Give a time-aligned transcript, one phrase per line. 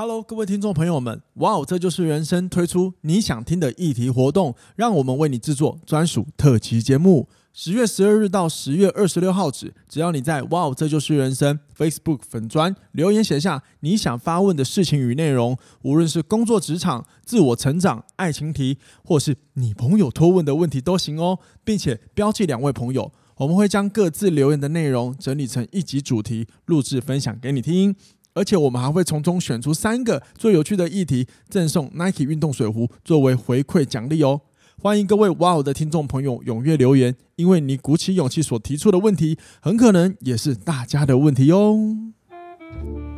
[0.00, 7.28] Hello，各位听众朋友们，哇哦，这就是人生推出你想听的议题活动，让我们为你制作专属特辑节目。
[7.52, 27.96] 十月十二日到十月二十六号止，只要你在哇哦，这就是人生 Facebook 粉专留言写下你想发问的事情与内容，无论是工作职场、自我成长、爱情题，或是你朋友托问的问题都行哦，并且标记两位朋友，我们会将各自留言的内容整理成一集主题，录制分享给你听。
[28.38, 34.42] 而且我们还会从中选出三个最有趣的议题，赠送 Nike 运动水壶作为回馈奖励哦！
[34.80, 41.76] 欢迎各位哇哦的听众朋友踊跃留言，因为你鼓起勇气所提出的问题，很可能也是大家的问题哦。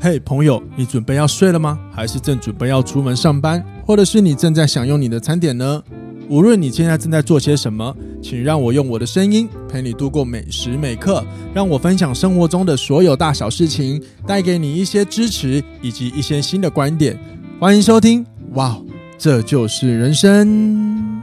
[0.00, 1.78] 嘿，朋友，你准备要睡了吗？
[1.92, 3.62] 还是正准备要出门上班？
[3.84, 5.82] 或者是你正在享用你的餐点呢？
[6.30, 17.18] 无论你现在正在做些什么，请让我用我的声音陪你度过每时每刻，让我分享生活中的所有大小事情，带给你一些支持以及一些新的观点。
[17.58, 18.80] 欢迎收听，哇，
[19.18, 21.19] 这就是人生。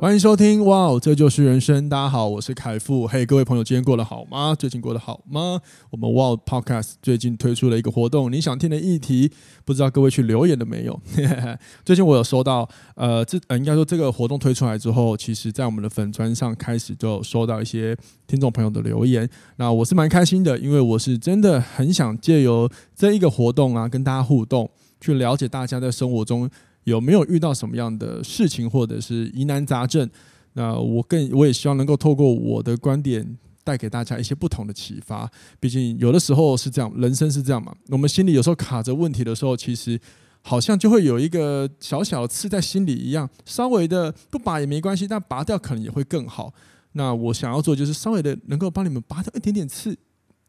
[0.00, 1.86] 欢迎收听，哇哦，这就是人生。
[1.90, 3.06] 大家好，我是凯富。
[3.06, 4.54] 嘿，各位朋友，今天过得好吗？
[4.54, 5.60] 最近过得好吗？
[5.90, 9.30] 我们哇哦 Podcast 最近推出了一个活动，你想听的议题，
[9.62, 10.98] 不知道各位去留言了没有？
[11.84, 17.94] 最近我有收到，呃，这呃，应该说这个活动推出来之后，其实在我们的粉专上开始就收到一些
[18.26, 19.28] 听众朋友的留言。
[19.56, 26.48] 那我是蛮开心的，因为我是真的很想借由这一个活动啊，跟大家互动，去了解大家在生活中。
[26.84, 30.08] 有没有遇到什么样的事情，或者是疑难杂症？
[30.54, 35.30] 那我更我也希望能够透过我的观点，带给大家一些不同的启发。
[35.60, 37.72] 毕竟有的时候是这样，人生是这样嘛。
[37.88, 40.00] 我们心里有时候卡着问题的时候，其实
[40.42, 43.28] 好像就会有一个小小刺在心里一样。
[43.44, 46.52] 稍微的不拔也没关系，但拔掉可能也会更好。
[46.92, 49.96] 那我想要做就是稍微的能够帮你们拔掉一点点刺，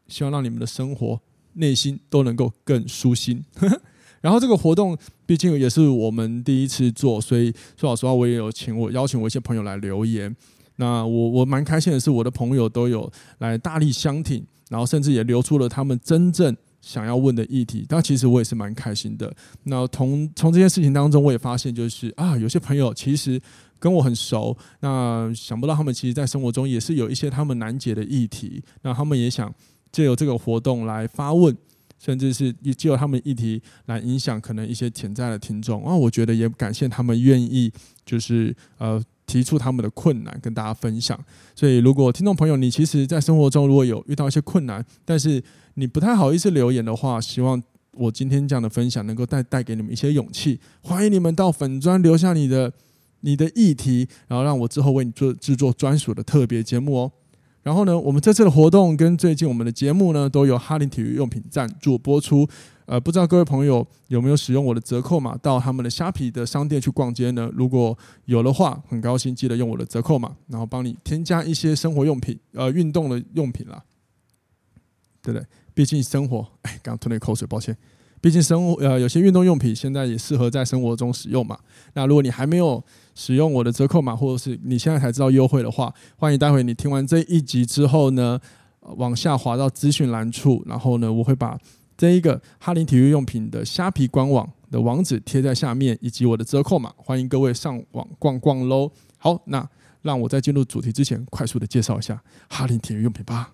[0.08, 1.20] 希望让你们的生活
[1.52, 3.44] 内心都能够更舒心。
[4.20, 4.96] 然后这个活动
[5.32, 10.36] 毕竟也是我们第一次做，所以说老实话，我也有请我邀请我一些朋友来留言。
[10.76, 17.86] 那我我蛮开心的是，我的朋友都有来大力相挺，然后甚至也留出了他们真正想要问的议题。
[17.88, 19.34] 但其实我也是蛮开心的。
[19.62, 23.40] 那从从这件事情当中，我也发现就是啊，有些朋友其实
[23.78, 29.50] 跟我很熟，那想不到他们其实在生活中也是有一些他们难解的议题，那他们也想
[29.90, 31.56] 借由这个活动来发问。
[32.02, 37.72] 甚至是也借由他们议题来影响可能一些潜在的听众啊，我觉得也感谢他们愿意
[38.04, 41.16] 就是呃提出他们的困难跟大家分享。
[41.54, 45.40] 所以如果听众朋友你其实在生活中如果有遇到一些困难，但是
[45.74, 47.62] 你不太好意思留言的话，希望
[47.92, 50.58] 我今天这样的分享能够带带给你们一些勇气。
[50.80, 52.72] 欢迎你们到粉砖留下你的
[53.20, 57.12] 你的议题，然后让我之后为你做制作专属的特别节目哦。
[57.62, 62.48] 然后呢，我们这次的活动跟最近我们的节目呢，都由哈林体育用品赞助播出。
[62.86, 67.48] 呃，不知道各位朋友有没有使用我的折扣码到他们的虾皮的商店去逛街呢？
[67.54, 73.82] 如果有的话，很高兴记得用我的折扣码，然后帮你添加一些生活用品，呃，运动的用品啦，
[75.22, 75.46] 对不对？
[75.72, 77.74] 毕竟生活，哎，刚刚吞了一口水，抱歉。
[78.22, 81.58] 毕竟生活呃有些运动用品现在也适合在生活中使用嘛。
[81.92, 82.82] 那如果你还没有
[83.16, 88.40] 使用我的折扣码，或者是你现在才知道优惠的话，欢迎待会你听完这一集之后呢，
[88.96, 91.58] 往下滑到资讯栏处，然后呢，我会把
[91.96, 98.88] 这一个哈林体育用品的虾皮官网的网址贴在下面，以及我的折扣码，欢迎各位上网逛逛喽。
[99.18, 99.68] 好，那
[100.02, 103.52] 让我在进入主题之前，快速的介绍一下哈林体育用品吧。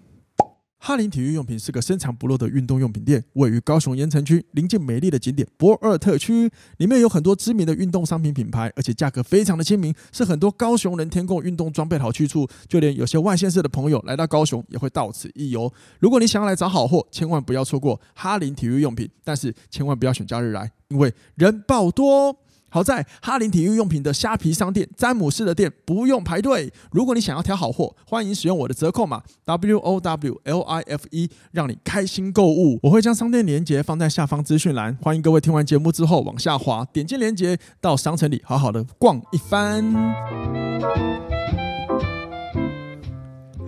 [0.81, 6.51] 哈林体育用品是个深藏不露的运动用品店，位于高雄盐埕区，临近美丽的景点博尔特区。
[6.79, 12.49] 里面有很多知名的运动商品品牌，而且价格非常的亲民，是很多高雄人添购运动装备的好去处。
[12.69, 15.71] 就连有些外县市的朋友来到高雄，也会到此一游。
[15.99, 22.45] 如果你想要来找好货，千万不要错过哈林体育用品，但是千万不要选假日来，因为人爆多。
[22.71, 26.71] 好在哈林体育用品的虾皮商店、詹姆士的店不用排队。
[26.91, 32.79] 如果你想要挑好货，欢迎使用我的折扣码 W O W L I F E，让你开心购物。
[32.83, 39.83] 我会将商店链接放在下方资讯栏，欢迎各位听完节目之后往下滑，点击链接到商城里好好的逛一番。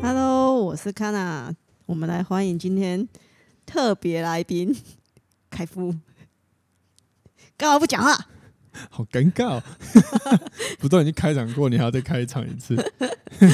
[0.02, 1.54] Hello，我是 Kana，
[1.86, 3.08] 我们来欢迎今天
[3.64, 4.76] 特别来宾
[5.48, 5.94] 凯夫。
[7.56, 8.26] 干嘛不讲话？
[8.90, 9.62] 好尴尬哦！
[10.78, 12.76] 不断已经开场过，你还要再开场一次？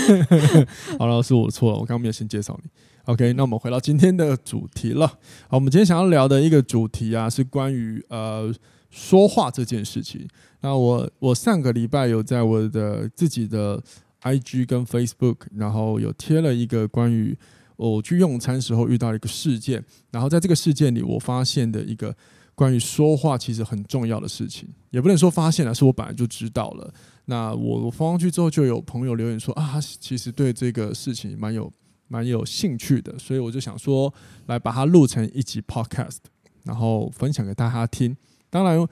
[0.99, 2.71] 好了，是我错了，我刚刚没有先介绍你。
[3.05, 5.07] OK，那我们回到今天的主题了。
[5.49, 8.53] 好，我们今天想要聊的一个主题啊，是关于呃
[8.91, 10.27] 说话这件事情。
[10.61, 13.81] 那我我上个礼拜有在我的自己的
[14.23, 17.37] IG 跟 Facebook，然后有贴了一个关于
[17.77, 22.13] 我去用餐时候遇到的一个事件，然后在这个事件里，我发现的一个
[22.57, 26.93] 关于说话其实很重要的事情，也不能说发现了，是我本来就知道了。
[27.27, 31.73] 那我我放上去之后，就有朋友留言说啊，其实对这个事情蛮有
[32.09, 34.13] 蛮有兴趣的，所以我就想说
[34.47, 36.17] 来把它录成一集 podcast，
[36.65, 38.17] 然后分享给大家听。
[38.51, 38.85] 当然，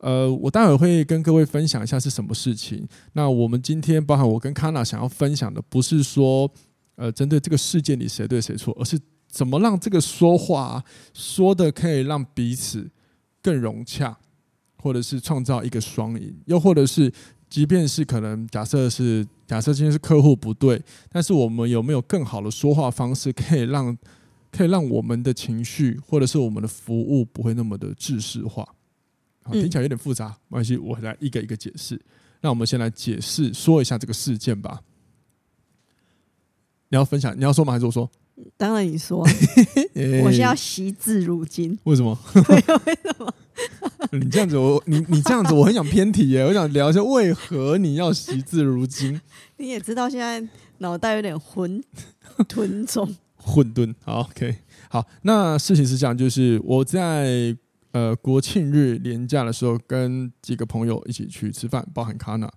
[0.00, 2.86] 呃，我待会会跟各位分享一下是什么事情。
[3.14, 6.52] 那我们今天包含我跟 Kana 想要分享的，不是说。
[6.94, 10.84] 呃，针对这个事件里谁对谁错，而是怎么让这个说话、
[11.14, 12.88] 说的可以让彼此
[13.42, 14.16] 更融洽，
[14.76, 17.12] 或者是创造一个双赢，又或者是
[17.50, 20.80] 即便是可能假设是假设今天是客户不对，
[21.10, 23.96] 但是我们有没有更好的说话方式，可以让
[24.50, 28.66] 可以让我们的情绪或者是我们的服务不会那么的制式化？
[29.42, 32.00] 好，听起来有点复杂，没关系，我来一个一个解释。
[32.40, 34.80] 那我们先来解释说一下这个事件吧。
[36.88, 37.36] 你要分享？
[37.38, 37.72] 你要说吗？
[37.72, 38.10] 还是我说？
[38.56, 39.20] 当然你说。
[40.24, 41.78] 我现在要惜字如金。
[41.84, 42.18] 为什么？
[42.34, 43.34] 为什么？
[44.12, 46.44] 你这样子，我你你这样子，我很想偏题耶。
[46.44, 49.20] 我想聊一下为何你要惜字如金。
[49.58, 50.42] 你也知道，现在
[50.78, 51.82] 脑袋有点混
[52.48, 53.14] 沌中。
[53.36, 53.94] 混沌。
[54.04, 54.56] 好，OK。
[54.88, 57.56] 好，那事情是这样，就是我在
[57.92, 62.48] 呃国庆日连假的时候，跟几个朋友一起去吃饭，包含 Kana。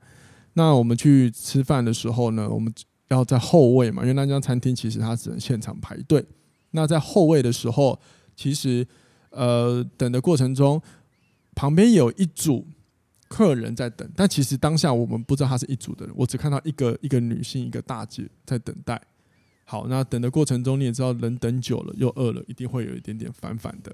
[0.53, 2.73] 那我们去吃饭的时候呢，我们。
[3.09, 6.25] 要在后位嘛，因为那家餐厅其实它只能现场排队。
[6.71, 7.99] 那在后位的时候，
[8.35, 8.85] 其实
[9.29, 10.81] 呃等的过程中，
[11.53, 12.67] 旁边有一组
[13.27, 19.01] 客人在等，但其实当下我们不知道他是一组的人，我只看到一个一个女性一个大姐在等待。
[19.63, 23.91] 好，那等的过程中你也知道，人等久了又饿了，一定会有一点点烦烦的。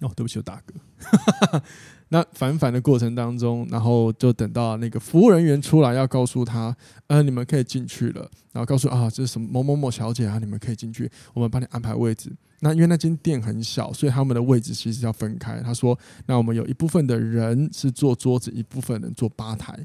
[0.00, 1.62] 哦，对不起，大哥。
[2.12, 6.76] 那反反的过程当中，然后就等到那个服务人员出来，要告诉他，
[7.06, 8.28] 呃，你们可以进去了。
[8.52, 12.32] 然后告诉啊，这是什么某某某小姐啊，你们可以进去，我们帮你安排位置。
[12.58, 15.60] 那因为那间店很小，所以他们的位置其实要分开。
[15.60, 15.96] 他说，
[16.26, 19.78] 那我们有一部分的人是坐桌子，一部分人坐吧台。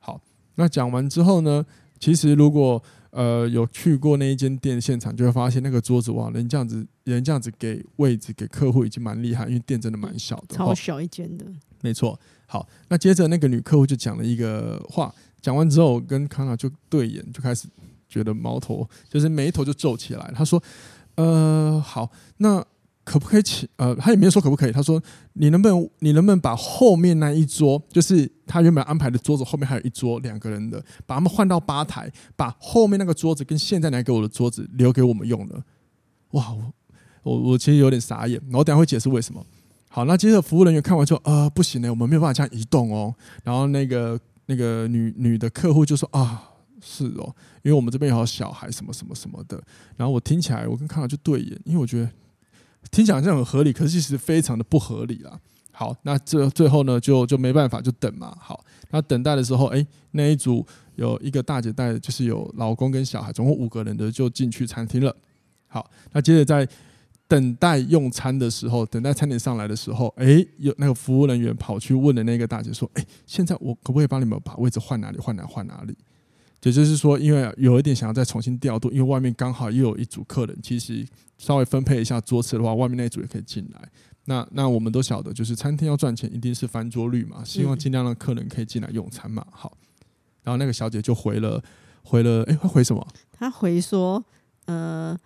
[0.00, 0.20] 好，
[0.56, 1.64] 那讲完之后呢，
[2.00, 11.46] 其实如果呃，有去过那一间店现场，就会发现那个桌子哇，人这样子，人这样子给位置给客户已经蛮厉害，因为店真的蛮小的，超小一间的。
[11.80, 12.18] 没错。
[12.46, 17.68] 好，那接着那个女客户就讲了一个话，讲完之后跟康纳就对眼，就开始
[18.08, 20.32] 觉得矛头就是眉头就皱起来。
[20.34, 20.62] 他说
[21.16, 22.64] ：“呃，好，那。”
[23.08, 23.66] 可不可以请？
[23.76, 24.72] 呃，他也没有说可不可以。
[24.72, 25.02] 他说
[25.32, 35.64] ：“你能不能，你能不能把后面那一桌，就是他原本安排的桌子后面还有一桌两个人的，把他们换到吧台，把后面那个桌子跟现在来给我的桌子留给我们用了。”
[36.32, 36.72] 哇，我
[37.22, 38.38] 我我其实有点傻眼。
[38.48, 39.42] 然后等下会解释为什么。
[39.88, 43.14] 好，那接着服务人员看完之后，呃，不行呢，我们没有办法这样移动哦。
[43.42, 46.42] 然后那个那个女女的客户就说：“啊，
[46.82, 49.58] 是哦，因为我们这边有小孩什么什么什么的。”
[49.96, 52.10] 然后我听起来，我跟康康就对眼，因为我觉得。
[52.90, 55.38] 听起来好像很合理，可是其实非常的不合理啦。
[55.72, 58.36] 好，那这最后呢，就就没办法，就等嘛。
[58.40, 60.66] 好，那等待的时候，哎，那一组
[60.96, 65.14] 有一个大姐带，就是有老公跟小孩，总共五个人的就进去餐厅了。
[65.68, 66.68] 好，那接着在
[67.28, 75.18] 等待用餐的时候，等待餐点上来的时候，哎，有那个服务人员跑去问的那个大姐说：“哎，现在我可不可以帮你们把位置换哪里？
[75.18, 75.94] 换哪换哪里？”
[76.64, 81.06] 也就是说，因为有一点想要再重新调度，因为外面刚好又有一组客人，其实
[81.38, 83.88] 稍微分配一下桌次的话，外面那一组也可以进来。
[84.24, 89.46] 那那我们都晓得，就是餐厅要赚钱，一定是翻桌率嘛，希望尽量让客人可以进来用餐嘛。
[89.50, 89.72] 好，
[90.42, 91.62] 然后那个小姐就回了，
[92.02, 93.06] 回了，哎，会回什么？
[93.32, 94.22] 她回说，
[94.66, 95.16] 呃，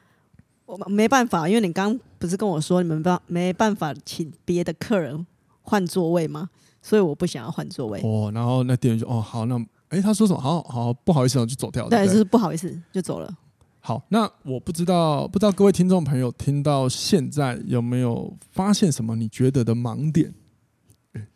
[0.66, 5.26] 我没办法，因为你刚不是跟我说你们办没办法请别的客人
[5.62, 6.50] 换座位吗？
[6.82, 8.00] 所以我不想要换座位。
[8.04, 9.58] 哦，然后那店员就，哦，好，那。
[9.92, 10.40] 哎，他说什么？
[10.40, 11.90] 好好，不好意思，我就走掉了。
[11.90, 13.30] 对，就是不好意思，就走了。
[13.78, 20.32] 好，那我不知道，不知道各位听众朋友听到现在有没有发现什么你觉得的盲点？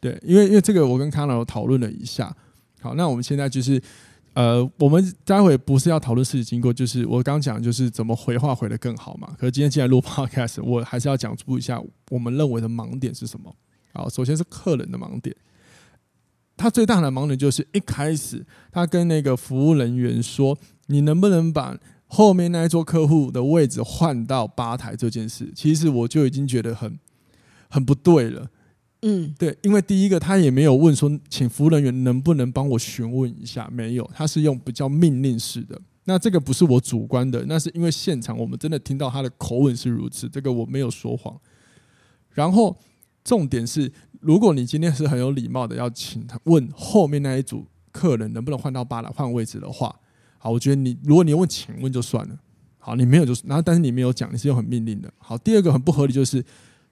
[0.01, 2.35] 对，因为因为这个我跟康老讨论了一下。
[2.81, 3.83] 好，那我们现在就是
[4.33, 9.35] 呃，我们待会不是要讨论事情经过，就是我刚讲就是怎么回话回的更好嘛。
[9.39, 13.55] 可是今天既然录 Podcast，我还是要讲出一下我们认为的盲点是什么。
[13.93, 15.35] 好，首先是客人的盲点。
[16.57, 20.57] 他最大的盲点就是一开始，他跟那个服务人员说
[20.89, 26.99] ：“你能不能把后面那一桌客户的位置换到吧台？”这件事，其实我就已经觉得很
[27.69, 28.49] 很不对了。
[29.03, 35.79] 嗯，对，因为第一个他也没有问说，请服务人员能不能帮我询问一下，没有，他是用比较命令式的。
[36.05, 41.39] 那这个不是我主观的，那是因为现场我们真的听到他的口吻是如此，这个我没有说谎。
[42.31, 42.77] 然后
[43.27, 43.93] 重点是。
[44.23, 49.95] 如果你今天是很有礼貌的，要请他问后面那一组客人能不能换到吧台换位置的话，
[50.39, 52.37] 好，我觉得你如果你问请问就算了，
[52.79, 55.13] 好，你没有就是，然后但是你没有讲，你是用很命令的。
[55.19, 56.45] 好，第二个很不合理就是，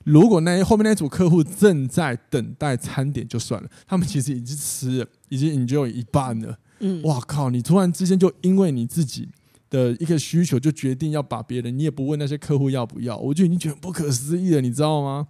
[0.04, 6.56] 如果那后面那组客户正在等待餐点就算了，他们其实已经吃了，已经 enjoy 一半了。
[6.80, 7.50] 嗯，哇靠！
[7.50, 9.28] 你突然之间就因为你自己
[9.70, 15.26] 的一个需求就决定要把别人，你也不问那些客户要不要，我就已经觉得不可思议了，你知道吗？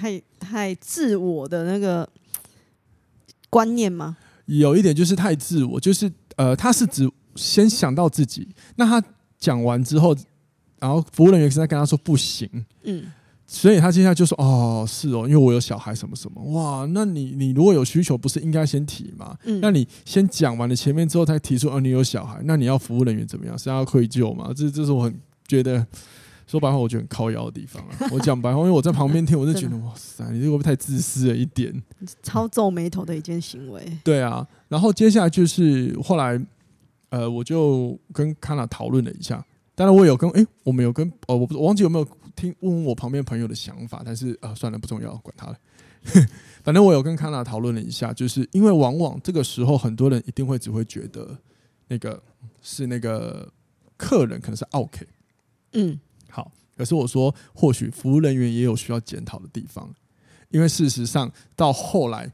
[0.00, 2.08] 太太太自我的那个
[3.48, 4.16] 观念吗？
[4.46, 9.02] 有一点就是太自我，就是呃，他是指先想到自己，那他。
[9.40, 10.14] 讲完之后，
[10.78, 12.46] 然后服务人员是在跟他说不行，
[12.82, 13.10] 嗯，
[13.46, 19.34] 所以他接下来就说哦，是哦，因为我有小孩什么什么，哇，那你你如果有需求，不是应该先提吗？
[19.44, 23.58] 嗯，那你先讲完了前面之后才提出，哦，你有小孩，那你要服务人员怎么样？
[23.58, 24.52] 是要愧疚吗？
[24.54, 25.86] 这这是我很觉得
[26.50, 27.96] 说白话，我觉得很靠腰的地方啊。
[28.10, 31.82] 我讲白话，因为我在旁边听，我就觉得哇塞，你这个会不会太自私了一点？
[32.22, 33.80] 超皱眉头的一件行为。
[34.02, 36.40] 对啊，然后接下来就是后来。
[37.12, 45.58] 呃，我就跟康娜讨论了一下，当然我有跟哎、欸，我们有跟哦，我不我忘记有没有听问问我旁边朋友的想法，但是啊、呃，算了，不重要，管他了。
[46.62, 51.36] 反正我有跟康娜讨论了一下，就是因为往往这个时候很多人一定会只会觉得
[51.88, 52.22] 那个
[52.62, 53.52] 是那个
[53.96, 55.04] 客人可能是 OK，
[55.72, 55.98] 嗯，
[56.30, 59.92] 好，可是我说或许服务人员也有需要检讨的地方，
[60.50, 62.32] 因为事实上到后来。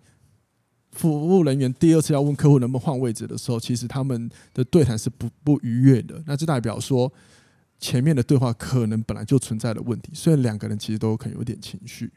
[0.92, 6.22] 服务人员第二次要问客户能不能换位置的时候，其实他们的对谈是不不愉悦的。
[6.26, 7.12] 那这代表说，
[7.78, 12.10] 前面的对话可能本来就存在的问题，所以两个人其实都可能有点情绪。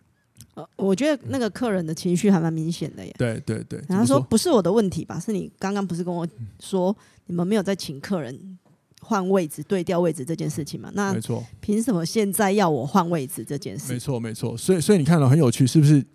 [0.53, 3.13] 呃，我觉得那个客人的情绪还蛮明显的耶。
[3.17, 5.19] 对对对，然后说不是我的问题吧？
[5.19, 6.25] 是你刚刚不是跟我
[6.61, 6.95] 说
[7.25, 8.57] 你们没有在请客人
[8.99, 10.91] 换位置、对调位置这件事情嘛？
[10.93, 13.93] 那没错，凭什么现在要我换位置这件事？
[13.93, 16.05] 没错没错，所以所以你看到很有趣，是不是？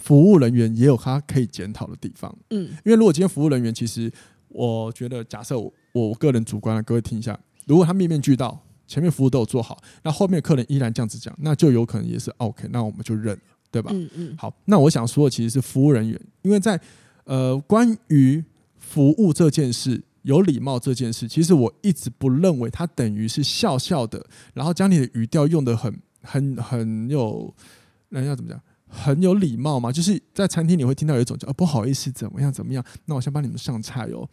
[0.00, 4.08] 服务人员也有他可以检讨的地方，嗯，因为如果今天服务人员，其实
[4.46, 13.42] 我觉得，假设我我个人主观的，各位听一下，如果他面面俱到，前面服务都有做好，那后面客人依然这样子讲，那就有可能也是 OK，那我们就认了，
[13.72, 13.90] 对吧？
[13.92, 14.36] 嗯嗯。
[14.38, 16.80] 好，那我想说的其实是服务人员，因为在
[17.24, 18.44] 呃关于
[18.76, 27.54] 服务这件事，有礼貌这件事，其实我一直不认为它等于是笑笑的，然后将你的语调用的很很很有，
[28.10, 28.60] 人要怎么讲？
[28.86, 32.84] 很有礼貌嘛，就是在餐厅你会听到有一种叫、哦、不好意思，怎么样怎么样？
[33.06, 34.28] 那我先帮你们上菜哦。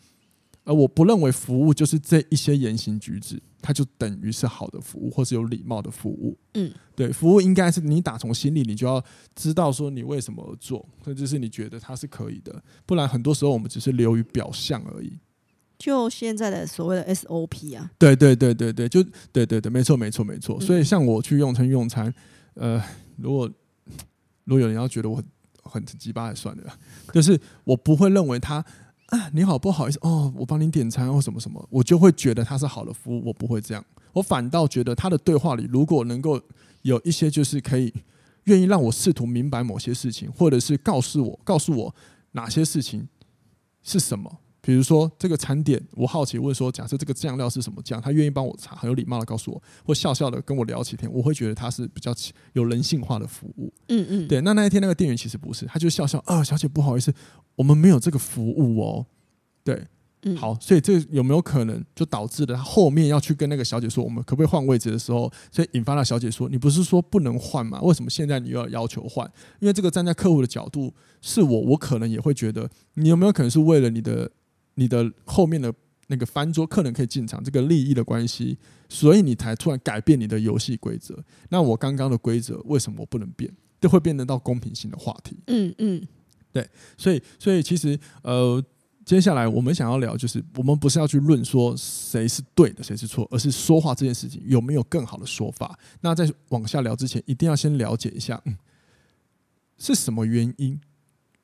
[0.65, 6.37] 而我不认为服务就是这一些言行举止，它就等于是好的服务或是有礼貌的服务。
[6.55, 9.01] 嗯，对，服务应该是你打从心里，你就要
[9.33, 12.61] 知道说你为什么而做，甚至是你觉得它是可以的。
[12.85, 15.17] 不然很多时候我们只是流于表象而已。
[15.77, 20.59] 就现在的所谓的 SOP 啊，对对对对对，就对对对，没错没错没错。
[20.59, 22.13] 所以像我去用餐用餐，
[22.53, 22.81] 呃，
[23.17, 23.49] 如果
[24.45, 25.25] 如果有人要觉得我很
[25.63, 26.73] 很鸡巴，也算了，
[27.13, 28.63] 就是我不会认为他
[29.07, 36.41] 啊，你好，不好意思哦，我帮您点餐或什么什么，我就会觉得他是好的服务，我不会这样，我反倒觉得他的对话里如果能够
[36.83, 37.93] 有一些就是可以
[38.45, 41.95] 愿意让我试图明白某些事情，或者是告诉我告诉我
[42.31, 43.07] 哪些事情
[43.83, 44.39] 是什么。
[44.65, 48.01] 比如说这个餐点，我好奇问说，假设这个酱料是什么酱？
[48.01, 52.11] 他愿意帮我查，很有礼貌的告诉我，或笑笑的跟我聊起天，我会觉得他是比较
[52.53, 53.71] 有人性化的服务。
[53.89, 54.41] 嗯嗯，对。
[54.41, 57.13] 那那一天那个店员其实不是，他就笑笑啊，小姐不好意思，
[57.55, 59.05] 我们没有这个服务哦。
[59.63, 59.85] 对，
[60.23, 67.79] 嗯，好，所以这有没有可能就导致了他后面要去跟那个小姐说，我们可不可以换位置的时候，所以引发了小姐说，你不是说不能换吗？
[67.83, 69.31] 为什么现在你又要要求换？
[69.59, 70.91] 因为这个站在客户的角度
[71.21, 74.31] 是我，我可能也会觉得，你有没有可能是为了你的。
[74.75, 75.73] 你的后面的
[76.07, 78.55] 那个翻桌，客人可以进场，这个利益的关系，
[78.87, 81.17] 所以你才突然改变你的游戏规则。
[81.49, 83.51] 那我刚刚的规则为什么我不能变？
[83.81, 85.37] 这会变得到公平性的话题。
[85.47, 86.07] 嗯嗯，
[86.51, 88.63] 对，所以所以其实呃，
[89.03, 95.77] 接下来我们想要聊，就是我们不是要去论说谁是对的，谁是错，而是说话这件事情有没有更好的说法。
[96.01, 98.55] 那在往下聊之前，一定要先了解一下，嗯，
[99.77, 100.79] 是什么原因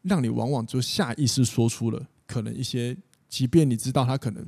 [0.04, 2.96] 让你往往就下意识说出了可能一些。
[3.32, 4.46] 即便你知道他可能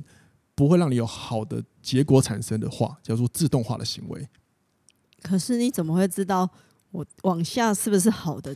[0.54, 4.28] 不会让你有好的结果产生的话，叫做自动化的行为。
[5.22, 6.48] 可是你怎么会知道
[6.92, 8.54] 我往下是不是好的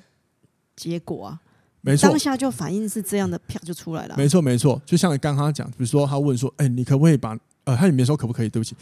[0.77, 1.41] 结果啊？
[1.81, 4.15] 没错，当下就反应是这样的，啪就出来了。
[4.19, 4.81] 没错，没错。
[4.85, 7.37] 就像你刚刚讲，比如说他问说：“哎，你可不可以把……”
[7.69, 8.49] 呃，他里面说可不可以？
[8.49, 8.75] 对不起，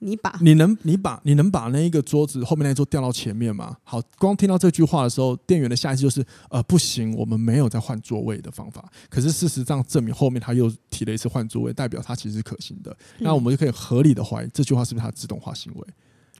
[0.00, 3.76] 你把你能你把你能把那一个桌子后面那一桌调到前面吗？
[3.84, 8.84] 好，光听到这句话的时候，店员的下意识就是呃不行，我们没有在换座位的方法。
[9.08, 12.90] 可是事实上证明后面他又提了一次换座位，代表他其实是可行的。
[13.18, 15.86] 嗯、那我们就可以合理的怀疑这句话是不是他自动化行为？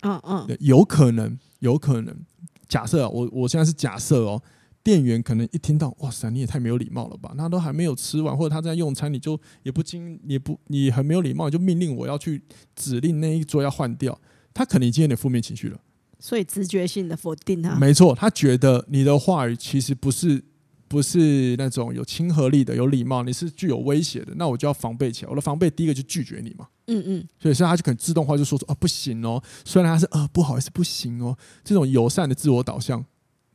[0.00, 2.12] 嗯嗯，有可能，有可能。
[2.68, 4.42] 假设我我现在是假设哦，
[4.84, 7.34] 店员可能一听到，哇塞，你也太没有礼貌了吧？
[7.38, 12.42] 他都还没有吃完，或者他在用餐，你就也不经也不你很没有礼貌，就命令我要去
[12.76, 14.20] 指令那一桌要换掉，
[14.52, 15.80] 他可能已经有点负面情绪了。
[16.20, 20.44] 所以直觉性的否定他，没错，他觉得你的话语其实不是
[20.86, 25.30] 不是那种有亲和力的、有礼貌，你是具有威胁的，那我就要防备起来。
[25.30, 33.02] 我的防备第一个就拒绝你嘛，嗯嗯，所以所以他就可能自动化就说出啊不行哦，虽然他是啊不好意思不行哦，这种友善的自我导向。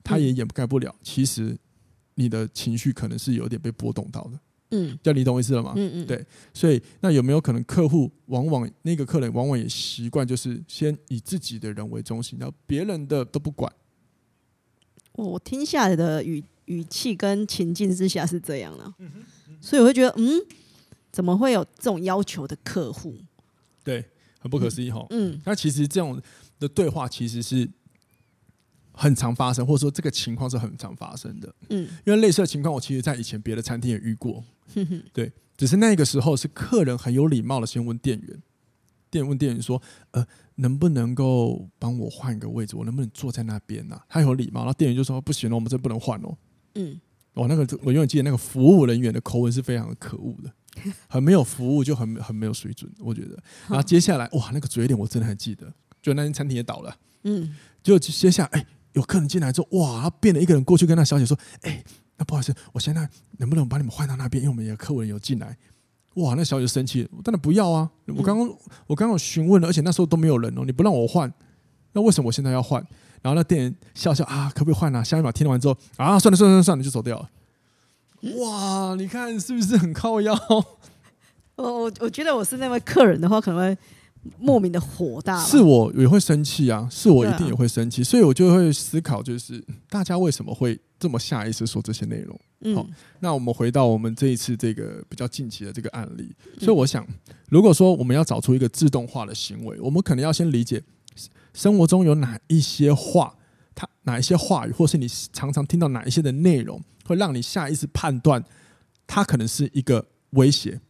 [0.09, 1.55] 他也掩盖不了，其实
[2.15, 4.39] 你的情绪可能是有点被波动到的。
[4.71, 5.73] 嗯，叫你懂我意思了吗？
[5.75, 6.25] 嗯嗯，对。
[6.53, 13.71] 所以那有没有可能客户往往那个客人往往也习惯就是先以自己的人为中心，然后别人的都不管。
[15.13, 18.93] 我听下来的语语气跟情境之下是这样的，
[19.61, 20.41] 所以我会觉得，嗯，
[21.11, 23.15] 怎么会有这种要求的客户？
[23.83, 24.05] 对，
[24.39, 25.05] 很不可思议哈。
[25.11, 26.19] 嗯，那其实这种
[26.59, 27.69] 的对话其实是。
[29.01, 31.55] 很常发生，或者说这个情况是很常发生的。
[31.69, 34.43] 嗯，因为类似的情况，我其实在以前别的餐厅也遇过。
[35.13, 38.43] 对，只是那个时候是客人很有礼貌的先问店员，
[39.09, 42.75] 店问店员说：“呃，能不能够帮我换一个位置？
[42.75, 46.37] 我能不能坐在那边呢、啊？”他有礼貌，然后店员就说：“不行了，我们这不能换哦。”
[46.75, 46.99] 嗯，
[47.35, 50.53] 我那个我永远记得那个服务人员的口吻是非常的可恶的，
[51.07, 52.91] 很没有服务，就很很没有水准。
[52.99, 56.95] 我觉得， 然后接下来哇，那个嘴脸我真的还记得，就那间餐厅也倒了。
[57.23, 58.65] 嗯，就接下来哎。
[58.93, 61.83] 有客人进来之后，哇，他变了一个人过去跟那小姐说：“哎、欸，
[62.17, 64.43] 那不好意思，我现在能不能把你们换到那边？
[64.43, 65.57] 因为我们有客人有进来。”
[66.15, 67.89] 哇，那小姐生气，当然不要啊！
[68.07, 68.49] 我刚刚
[68.87, 71.31] 我刚刚询问了，而且那时候都没有人哦，你不让我换，
[71.93, 72.85] 那为什么我现在要换？
[73.21, 75.03] 然后那店员笑笑啊，可不可以换啊？
[75.03, 77.29] 下一秒听完之后啊，算了算了算了算了，就走掉了。
[78.39, 80.33] 哇，你看是不是很靠腰？
[81.55, 83.77] 我我我觉得我是那位客人的话，可能会。
[84.37, 92.39] 莫名的火大，是我也会生气啊，是我一定也会生气，所以我就会思考，就是大家为什么会这么下意识说这些内容？
[92.61, 92.85] 嗯，好，
[93.21, 97.07] 那我们回到我们这一次这个比较近期的这个案例，所以我想，
[97.47, 100.83] 如果说我们要找出一个自动化的行为，我们可能要先理解
[101.53, 103.33] 生活中有哪一些话，
[103.73, 108.43] 它哪一些话语，或是你常常听到哪一些的内容，会让你下意识判断
[109.07, 110.81] 它可能是一个威胁。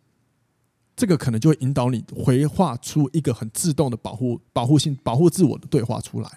[1.00, 6.30] 这个可能就会引导你回话出一个很自动的保护、保护性、保护自我的对话出来，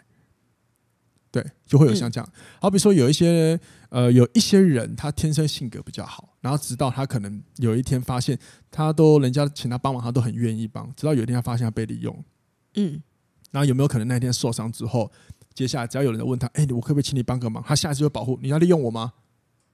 [1.33, 2.33] 对，就会有像这样。
[2.61, 8.38] 好比说，有一些呃，有一些人他天生性格比较好，然后直到他可能有一天发现，
[8.70, 10.88] 他都人家请他帮忙，他都很愿意帮。
[10.94, 12.25] 直到有一天他发现他被利用，
[12.75, 13.03] 嗯，
[13.51, 15.11] 然后有没有可能那一天受伤之后，
[15.53, 17.61] 接下来只要有人问他，哎，我可不可以请你帮个忙？
[17.66, 19.12] 他下一次就会保护你要利用我吗？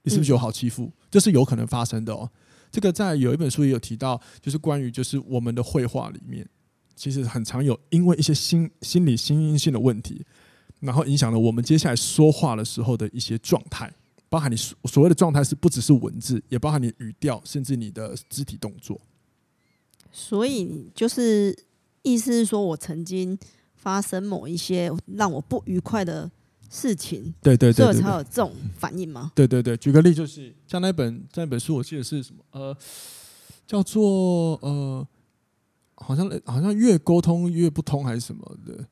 [0.01, 0.91] 你是不是有好欺负？
[1.11, 2.31] 这是有可能发生的哦。
[2.71, 6.47] 这个在有一本书也有提到，就是关于就是我们的绘画里面，
[6.95, 10.25] 其实很常有因为一些心心理心因性的问题，
[10.79, 13.91] 然后影响了我们接下来说话的时候的一些状态，
[14.29, 18.99] 包含你所所谓的状态是不只是文字，也包含你语调，甚至你的肢体动作。
[20.11, 21.57] 所以就是
[22.03, 23.37] 意思是说，我曾经
[23.75, 26.29] 发生某一些让我不愉快的。
[26.69, 29.31] 事情对对对，所以才有这种反应吗？
[29.35, 32.43] 对对对，举个例就是像那本那本书，我记得是什么？
[32.51, 32.77] 呃，
[33.65, 35.07] 叫做呃，
[35.95, 38.85] 好像好像越沟通越不通还是什么的，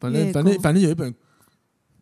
[0.00, 1.14] 反正反正反正有一本。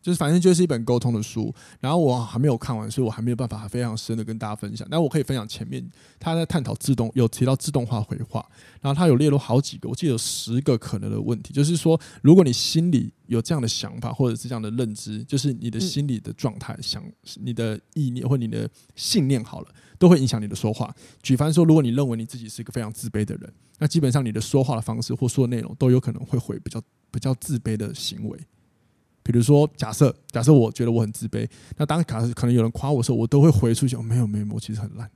[0.05, 4.87] 就是反正就是一本沟通的书，然后我还没有看完，所以我还没有办法非常深的跟大家分享。
[4.91, 5.83] 但我可以分享前面
[6.19, 8.47] 他在探讨自动，有提到自动化回话，
[8.81, 11.55] 然后他有列入好几个，我记得有十个可能的问题。
[11.55, 17.03] 就是说，如果你心里有这样的想法或者是这样的认知，就是你的心理的状态、想
[17.41, 20.95] 你的意念或你的信念好了，都会影响你的说话。
[21.23, 28.39] 举凡说，如果你认为你自己是一个非常自卑的人，那基本上你的说话的方式或说的内容都有可能会回比较比较自卑的行为。
[29.25, 33.95] 比如说，假设假设我觉得我很自卑，那当卡可能有人夸我的时候，我都会回出去。
[33.95, 35.09] 哦，没有没有，我其实很烂。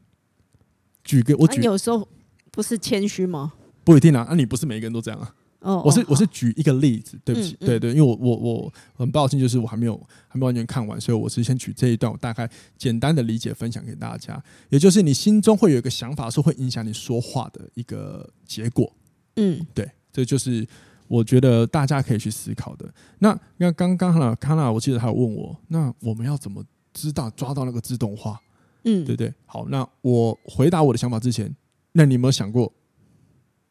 [1.03, 2.07] 举个我举，有时候
[2.49, 3.53] 不是谦虚吗？
[3.83, 5.35] 不一定啊，那你不是每一个人都这样啊。
[5.59, 9.95] 哦，我是我是举一个例子，对不起，对对，因为我我我很抱歉，就是我还没有
[10.27, 14.41] 还没完全看完，所以我是先举这一段，我大概简单的理解分享给大家。
[14.69, 18.91] 也就是你心中会有一个想法，是会影响你说话的一个结果。
[19.35, 20.67] 嗯，对，这就是。
[21.09, 22.87] 我觉得大家可以去思考的。
[23.17, 28.39] 那那刚刚呢，康纳，我记得他有问我，那我们要怎么知道抓到那个自动化？
[28.83, 29.33] 嗯，对不对？
[29.47, 31.53] 好，那我回答我的想法之前，
[31.93, 32.71] 那你有没有想过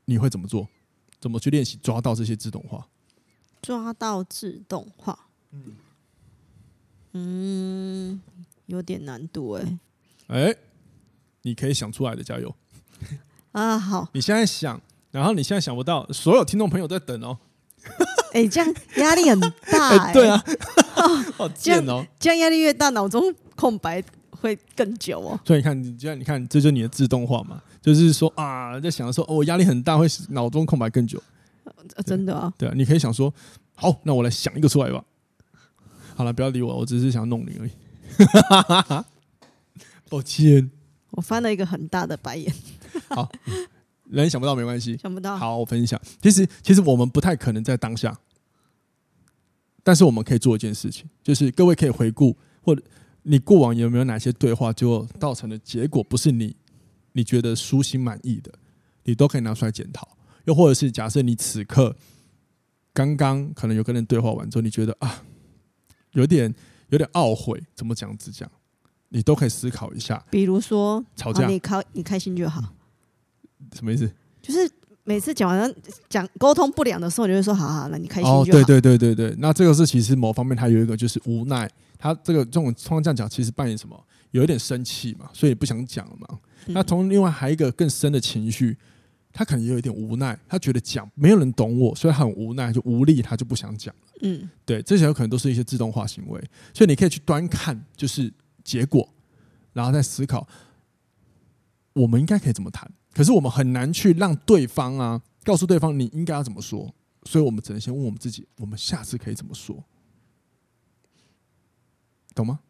[0.05, 0.69] 你会怎么做？
[1.21, 2.89] 怎么去练习抓到这些自动化？
[3.63, 5.77] 抓到自动化，嗯，
[7.13, 8.21] 嗯，
[8.67, 9.79] 有点难度哎。
[10.27, 10.55] 哎，
[11.43, 12.55] 你可以想出来的，加油！
[13.53, 14.81] 啊，好，你现在想。
[15.11, 17.39] 然后你现在想不到，所有听众朋友在等哦。
[18.33, 20.13] 哎，这样压力很大。
[20.13, 20.45] 对啊，
[21.37, 22.05] 好贱哦。
[22.19, 25.41] 这样压力越大，脑中空白会更久哦。
[25.47, 31.23] 所以你看，你这样你看，这就是你的自动化嘛，就是说啊，在想说哦，我压力很大，会脑中空白更久。
[31.95, 32.53] 呃、真的啊？
[32.59, 33.33] 对啊，你可以想说，
[33.75, 35.03] 好，那我来想一个出来吧。
[36.15, 37.71] 好了，不要理我，我只是想弄你而已。
[40.11, 40.71] 抱歉，
[41.13, 42.53] 我翻了一个很大的白眼。
[43.09, 43.31] 好，
[44.11, 45.37] 人想不到没关系，想不到。
[45.37, 46.01] 好，我分享。
[46.21, 48.19] 其实，其实我们不太可能在当下，
[49.83, 52.83] 但是我们可以做一件事情，就是各位可以回顾，或者
[53.23, 56.57] 你过往有没有哪些对话，就造成的结果不是你
[57.13, 58.53] 你觉得舒心满意的，
[59.05, 60.17] 你都可以拿出来检讨。
[60.45, 61.95] 又或者是假设你此刻
[62.93, 65.25] 刚刚可能有跟人对话完之后，你觉得啊。
[66.13, 66.53] 有点
[66.89, 68.17] 有点懊悔，怎么讲？
[68.17, 68.51] 只讲
[69.11, 70.25] 你都可以思考一下。
[70.31, 72.75] 比如说吵架，你开你开心就好。
[73.75, 74.11] 什么意思？
[74.43, 74.71] 就是
[75.05, 75.75] 每次讲完
[76.09, 79.35] 讲沟通不良的时候，你就会说：“好好，那你开心就好。”对对对对对。
[79.39, 83.99] 那这个是其实某方面它有一个就是无奈，他这个这种通常这样讲，其实扮演什么？
[84.33, 86.39] 有一点生气嘛，所以不想讲了嘛。
[86.67, 88.77] 那从另外还有一个更深的情绪，
[89.33, 93.95] 他可能也有一点无奈，他觉得讲没有人懂我，所以他很无奈，就无力，他就不想讲。
[94.21, 96.39] 嗯，对，这些有可能都是一些自动化行为，
[96.75, 98.31] 所以你可以去端看，就是
[98.63, 99.09] 结果，
[99.73, 100.47] 然后再思考，
[101.95, 102.91] 我们应该可以怎么谈？
[103.13, 106.93] 可是我们很难去让对方啊，告诉对方你应该要怎么说，
[107.25, 109.85] 所以我们只能先问我们自己，我们下次可以怎么说？
[112.35, 112.61] 懂吗？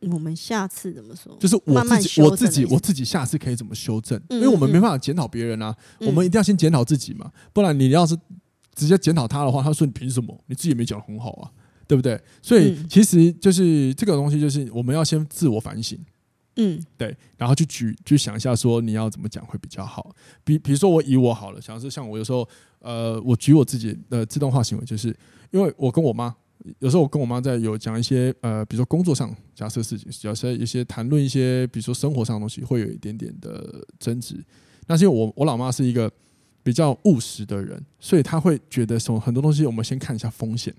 [0.00, 1.36] 我们下次怎么说？
[1.38, 4.20] 就是我自己，我自己，我自己下次可以怎么修正？
[4.30, 8.16] 因为我们没办法检讨别人啊，我们一定要先检讨自己嘛，不然你要是。
[8.74, 10.34] 直接检讨他的话，他说：“你凭什么？
[10.46, 11.52] 你自己也没讲得很好啊，
[11.86, 16.02] 对不对？”所以其实就是这个东西，就是我们要先自我反省，
[16.56, 20.14] 嗯，对，然后去举，去想一下说你要怎么讲会比较好。
[20.44, 22.48] 比比如说我以我好了，想是像我有时候，
[22.80, 25.08] 呃，我举我自己的自动化行为，就是
[25.50, 26.34] 因为我跟我妈
[26.78, 34.36] 有时候我跟我妈在有讲一些呃，比如说工作上假设事情，假设一些谈论一些，比如说生活上的东西，会有一点点的争执。
[34.86, 36.10] 那是因为我我老妈是一个。
[36.64, 40.72] 比较务实的人，所以他会觉得说很多东西，我们先看一下风险。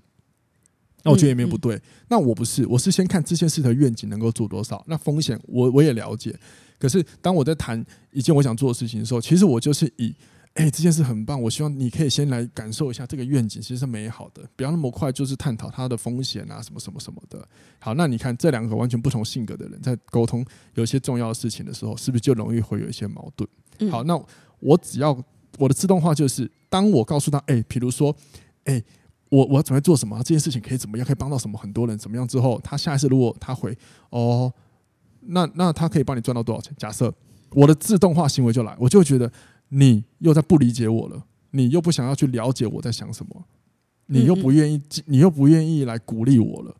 [1.04, 1.80] 那我觉得也没有不对。
[2.08, 4.82] 那我不是，我是先看这件事的愿景能够做多少。
[4.88, 6.34] 那风险我我也了解。
[6.78, 10.12] 可是当我在谈一件我想做的事情的时候，其实我就是以，
[10.54, 17.46] 哎，这件事很棒，我希望你可以先来感受一下这个愿景其实是美好的，不要那么快就是探讨它的风险啊什么什么什么的。
[17.78, 23.90] 好，那你看这两个完全不同性格的人在沟通有一些重要的事情的时候，是不是就容易会有一些矛盾？
[23.90, 24.18] 好，那
[24.60, 25.22] 我只要。
[25.56, 28.12] 我的自动化就是，当我告诉他，哎、欸，比如说，
[28.64, 28.84] 哎、欸，
[29.34, 33.76] 我我要准备做什么，这件事情可以怎么样，可以帮到什么很多人，怎么样之后，他下一次如果他回，
[34.10, 34.52] 哦，
[35.20, 36.72] 那那他可以帮你赚到多少钱？
[36.78, 37.12] 假设
[37.50, 39.30] 我的自动化行为就来，我就觉得
[39.70, 43.44] 你又在不理解我了，你又不想要去了解我在想什么，
[44.06, 46.76] 你又不愿意，你又不愿意来鼓励我了，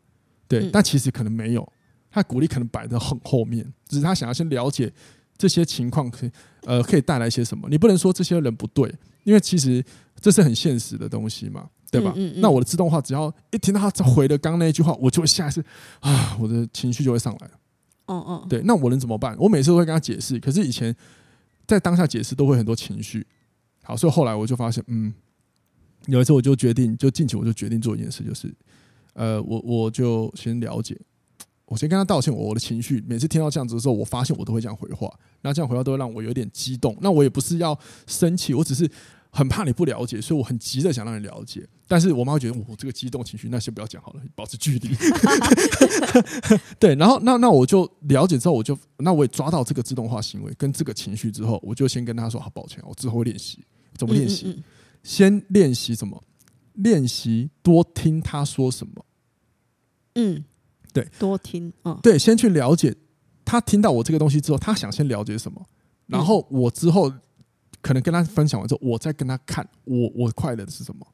[0.47, 1.67] 对，但其实可能没有，
[2.09, 4.91] 他鼓励可能摆在很后面，只是他想要先了解。
[5.37, 6.31] 这些情况可以
[6.63, 7.67] 呃可以带来些什么？
[7.69, 8.89] 你不能说这些人不对，
[9.25, 9.83] 因为其实
[10.19, 12.13] 这是很现实的东西嘛，对吧？
[12.15, 15.63] 嗯嗯嗯，那我的自动化只要一听到他回的刚刚那一句话，我就会下一次
[15.99, 17.53] 啊，我的情绪就会上来了。
[18.07, 19.35] 哦哦，对，那我能怎么办？
[19.39, 20.95] 我每次都会跟他解释，可是以前
[21.67, 23.25] 在当下解释都会很多情绪。
[23.83, 25.13] 好，所以后来我就发现，嗯，
[26.07, 28.53] 有一次我就决定，就近期我就决定做一件事，就是
[29.13, 30.99] 呃，我我就先了解。
[31.65, 36.95] 我先跟他道歉，我的情绪每次听到这样子的时候，我发现我都会这样回话，那这样回话都会让我有点激动。
[37.01, 37.75] 那我也不是要
[38.05, 38.87] 生气，我只是
[39.35, 41.67] 很怕你不了解，所以我很急着想让你了解。
[41.87, 44.95] 但是我妈会觉得我这个激动情绪，那先不要讲好了，保持距离。
[46.79, 53.59] 对，然后那那我就了解之后，我就那我也抓到这个自动化行为跟这个情绪之后，我就先跟他说好抱歉，我之后会练习
[53.97, 54.63] 怎么练习，嗯嗯嗯
[55.03, 56.23] 先练习什么？
[56.75, 59.05] 练习多听他说什么。
[60.15, 60.45] 嗯。
[60.93, 62.95] 对，多听，嗯，对，先去了解
[63.43, 65.61] 他听到我这个东西之后，他想先了解什么，
[66.07, 67.11] 然后我之后
[67.85, 71.05] 可能跟他分享完之后，我再跟他看我我快乐的是什么。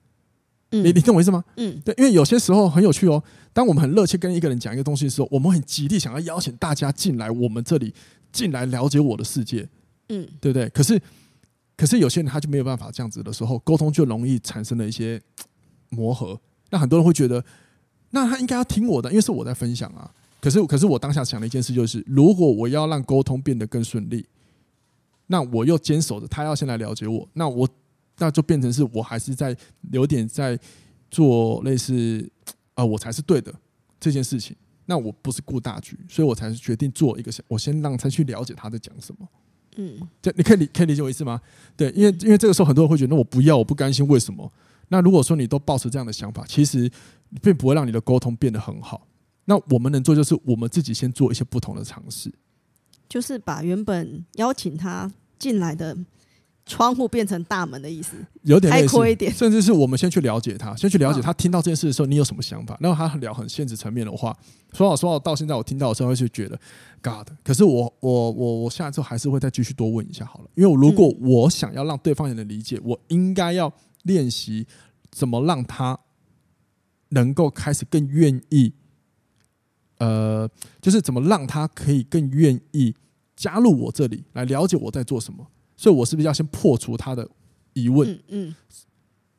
[0.72, 1.44] 嗯，你你懂我意思吗？
[1.58, 3.22] 嗯，对，因为有些时候很有趣哦。
[3.52, 7.94] 当我们很热切跟一个人讲一个东西的时候，我们很极力想要邀请大家进来我们这里，
[8.32, 9.68] 进来了解我的世界，
[10.08, 10.70] 嗯，对不对？
[10.70, 10.98] 可是
[11.76, 15.22] 可是有些人他就没有办法这样子的时候，沟通就容易产生了一些
[15.90, 16.40] 磨合。
[16.70, 17.44] 那很多人会觉得。
[18.14, 20.10] 那他应该要听我的，因为是我在分享啊。
[20.42, 24.26] 可是，可是我当下想的一件事就是，如果我要让沟通变得更顺利，
[25.32, 27.66] 那我又坚守着他要先来了解我，那我
[28.18, 29.56] 那就变成是我还是在
[29.94, 30.60] 有点在
[31.10, 32.30] 做类似
[32.74, 33.54] 啊、呃，我才是对的
[33.98, 34.54] 这件事情。
[34.86, 39.26] 那我不是顾大局，所以我才是决定做一个，我先让他去了解他在讲什么。
[39.78, 41.40] 嗯，这你可以理可以理解我意思吗？
[41.78, 44.52] 对，因为因为这个时候很多人会觉得，那我不要，我不甘心，为什么？
[44.90, 46.92] 那如果说你都抱持这样的想法，其实
[47.42, 49.08] 并不会让你的沟通变得很好。
[49.46, 52.30] 那我们能做就是我们自己先做一些不同的尝试，
[53.08, 55.10] 就是把原本邀请他
[55.42, 55.98] 进来的
[56.64, 62.78] 窗户变成大门的意思，有点开阔一点，甚至是我们先去了解他，先去了解他听到这件事的时候，嗯、你有什么想法？
[62.80, 64.38] 然后他聊很现实层面的话，
[64.72, 66.58] 说好说好，到现在我听到的时候，会去觉得
[67.02, 67.28] God。
[67.44, 73.74] 可是我我我我下次还是会再继续多问一下好了，因为如果我想要让对方也能理解，我应该要
[74.04, 74.68] 练习
[75.10, 76.00] 怎么让他
[77.10, 78.72] 能够开始更愿意，
[79.98, 80.50] 呃，
[80.80, 82.96] 就是怎么让他可以更愿意
[83.42, 85.44] 加入我这里来了解我在做什么。
[85.76, 87.28] 所以，我是不是要先破除他的
[87.74, 88.08] 疑问？
[88.12, 88.56] 嗯，嗯，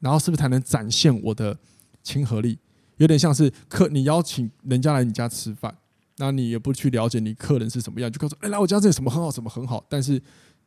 [0.00, 1.56] 然后是不是才能展现我的
[2.02, 2.58] 亲和力？
[2.96, 5.72] 有点像是客，你邀请人家来你家吃饭，
[6.16, 9.86] 那你也不去了解你客人是什么样，就告诉哎，来我家这里什么很好，什么很好。
[9.88, 10.20] 但是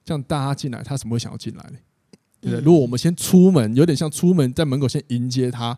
[0.05, 1.77] 这样大家进来，他怎么会想要进来呢？
[2.39, 2.63] 对不对？
[2.63, 5.77] 如果我们先出门，有点像出门在门口先迎接他，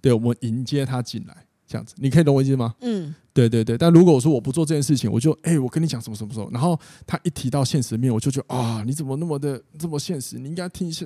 [0.00, 1.45] 对，我们迎接他进来。
[1.66, 2.74] 这样子，你可以懂我意思吗？
[2.80, 3.76] 嗯，对对对。
[3.76, 10.38] 但如果我说我不做这件事情，我就哎、欸，我跟你讲什么什么时候，然后他一提到现实面，我就觉得啊，你怎么那么的这么现实？
[10.38, 11.04] 你应该听一下，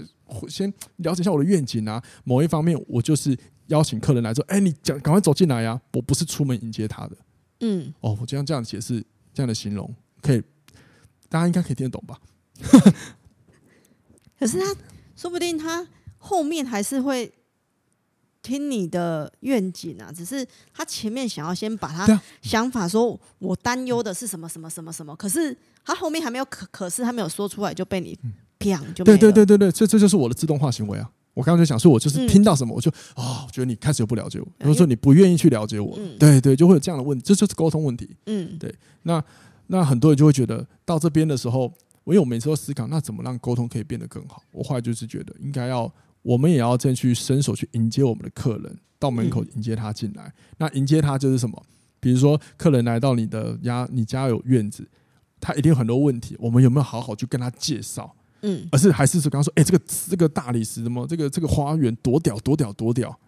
[0.49, 2.03] 先了解一下我的愿景啊。
[2.25, 3.37] 某一方面，我就是
[3.68, 5.81] 邀请客人来说，哎、欸，你讲赶快走进来呀、啊！
[5.94, 7.16] 我不是出门迎接他的。
[7.61, 10.42] 嗯，哦，我这样这样解释，这样的形容，可以，
[11.29, 12.18] 大家应该可以听得懂吧？
[14.38, 14.75] 可是他
[15.16, 15.87] 说不定他
[16.18, 17.33] 后面还是会。
[18.42, 28.18] 听你的愿景啊，只是他前面想要先把他想法说，我担忧的是什么什么什么什么，可是他后面还没有可，可是他没有说出来就被你
[28.59, 29.05] 啪就。
[29.05, 31.11] 对对对对对，这这就是我的自动化行为啊！
[31.35, 38.09] 我刚刚就想说，我就是听到什么，我就啊，我觉得你开始又不了解我，或者说你不愿意去了解我，对对，就会有这样的问题，这就是沟通问题。
[38.26, 38.74] 嗯，对。
[39.03, 39.22] 那
[39.66, 41.64] 那很多人就会觉得到这边的时候，
[42.05, 44.42] 因为我每次都思考，那怎么让沟通可以变得更好？
[44.50, 45.92] 我后来就是觉得应该要。
[46.23, 50.33] 我们也要再去伸手去迎接我们的客人，到门口迎接他进来。
[50.59, 51.63] 那迎接他就是什么？
[51.99, 54.89] 比如说，客人来到你的家，你家有院子，
[55.41, 56.37] 他一定有很多问题。
[56.39, 58.15] 我们有没有好好去跟他介绍？
[58.43, 61.07] 嗯，而是还是说刚刚说，哎，这个这个大理石什么？
[61.07, 63.19] 这个这个花园多屌多屌多屌？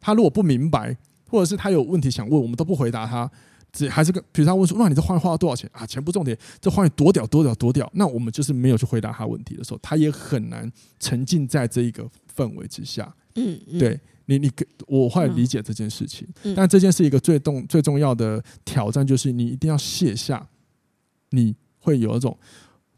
[0.00, 0.96] 他如果不明白，
[1.28, 3.28] 或者是他有问题想问，我们都不回答他。
[3.74, 5.84] 只还是跟，比如他问说，那你这花园花了多少钱啊？
[5.84, 7.90] 钱不重点，这花园多屌多屌多屌。
[7.94, 13.12] 那我们就是没有去回答他问题的时候，他也很难沉浸在这一个氛围之下。
[13.34, 14.50] 嗯，嗯对你，你
[14.86, 20.46] 我会理解这件事情，嗯、但这件事一个最重最重要的挑战就是你一定要卸下，
[21.30, 22.38] 你会有一种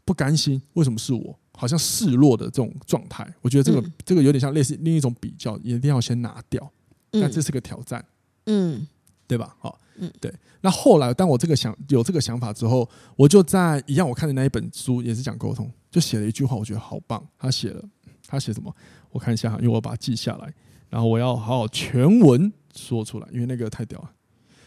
[0.05, 1.37] 不甘心，为什么是我？
[1.57, 3.27] 好像示弱的这种状态。
[3.41, 6.71] 我觉得这个、嗯、这个有点像类似另一种比较，一定要先拿掉。
[7.11, 8.05] 那这是个挑战。
[8.45, 8.75] 嗯。
[8.75, 8.87] 嗯
[9.29, 9.53] 对吧？
[9.59, 10.33] 好，嗯，对。
[10.61, 17.25] 那后来，当我这个想有这个想法之后，我就在一样，我看的那一本书也是讲沟通，就写了一句话，我觉得好棒。
[17.37, 17.83] 他写了，
[18.27, 18.75] 他写什么？
[19.09, 20.53] 我看一下，因为我把它记下来，
[20.89, 24.11] 然后我要好好全文说出来，因为那个太屌了。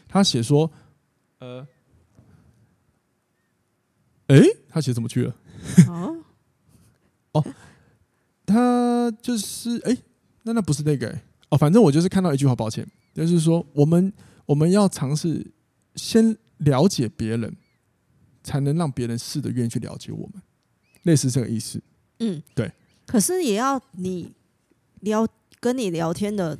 [0.08, 0.70] 他写说，
[1.38, 1.66] 呃，
[4.28, 5.34] 诶，他写什么去了？
[5.88, 6.16] 哦，
[7.32, 7.44] 哦，
[8.46, 9.96] 他就是诶，
[10.42, 14.12] 那那不是那个诶，哦，反正我就是看到一句话，抱歉，就是说我们。
[14.50, 15.52] 我们要尝试
[15.94, 17.56] 先了解别人，
[18.42, 20.42] 才能让别人试着愿意去了解我们，
[21.04, 21.80] 类似这个意思。
[22.18, 22.72] 嗯，对。
[23.06, 24.32] 可是也要你
[25.02, 25.24] 聊
[25.60, 26.58] 跟你聊天的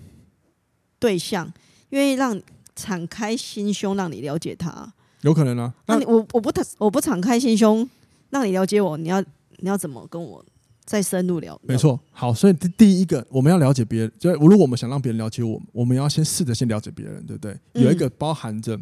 [1.01, 1.53] 对象
[1.89, 2.41] 愿意让
[2.77, 4.95] 敞开心胸，让你了解他。
[5.23, 5.75] 有可能啊。
[5.87, 7.89] 那你我我不我不敞开心胸
[8.31, 10.45] 让你了解我，你要你要怎么跟我？
[10.91, 12.01] 再深入聊，没错。
[12.11, 17.57] 好，所以第第一个，我们要了解别人，就如果我们想让别人了解我们，我们要先试着先了解别人，对不对？
[17.75, 18.77] 有一个包含着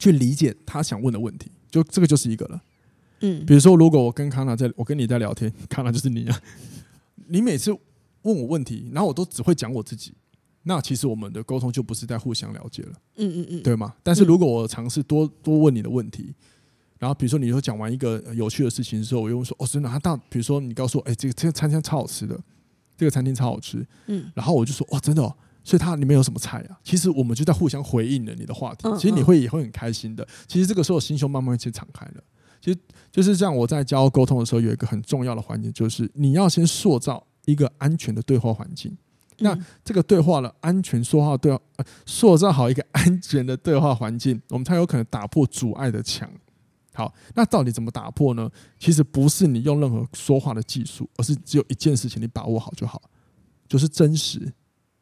[0.00, 2.60] 去理解他想问的问题，就这个就是一个了。
[3.20, 6.40] 嗯，比如说，如果我跟康纳在，我跟你在聊天，康纳就是你啊，
[7.28, 7.70] 你每次
[8.22, 10.12] 问我问题，然后我都只会讲我自己，
[10.64, 12.92] 那其实我们的沟通就不是在互相了解了。
[13.18, 13.94] 嗯嗯嗯，对吗？
[14.02, 16.34] 但是如果我尝试多多问你的问题。
[16.98, 19.88] 然后，比如说，你说讲完一个有趣的事情之后，我又说：“哦，真的？
[19.88, 22.38] 他到，比如说，你告诉我，哎，这个这个餐厅超好吃的，
[22.96, 26.78] 这个餐厅超好吃。”嗯，然后我就说：“哦，真的哦。”所以它里面有什么菜啊？
[26.84, 28.88] 其实我们就在互相回应了你的话题。
[28.96, 30.24] 其实你会也会很开心的。
[30.46, 32.22] 其实这个时候心胸慢慢就敞开了。
[32.60, 32.78] 其实
[33.10, 33.54] 就是这样。
[33.54, 38.96] 我在教沟通的时候，有一个很重要的环节，就是你要先塑造一个安全的对话环境。
[39.38, 46.30] 那这个对话了，安全说话对话，呃，塑造好一个安全的对话环境，我们才有可能打破阻碍的墙。
[46.96, 48.50] 好，那到底怎么打破呢？
[48.78, 53.02] 其实不是你用任何说话的技术，而是只有一件事情你把握好就好，
[53.68, 54.50] 就是真实。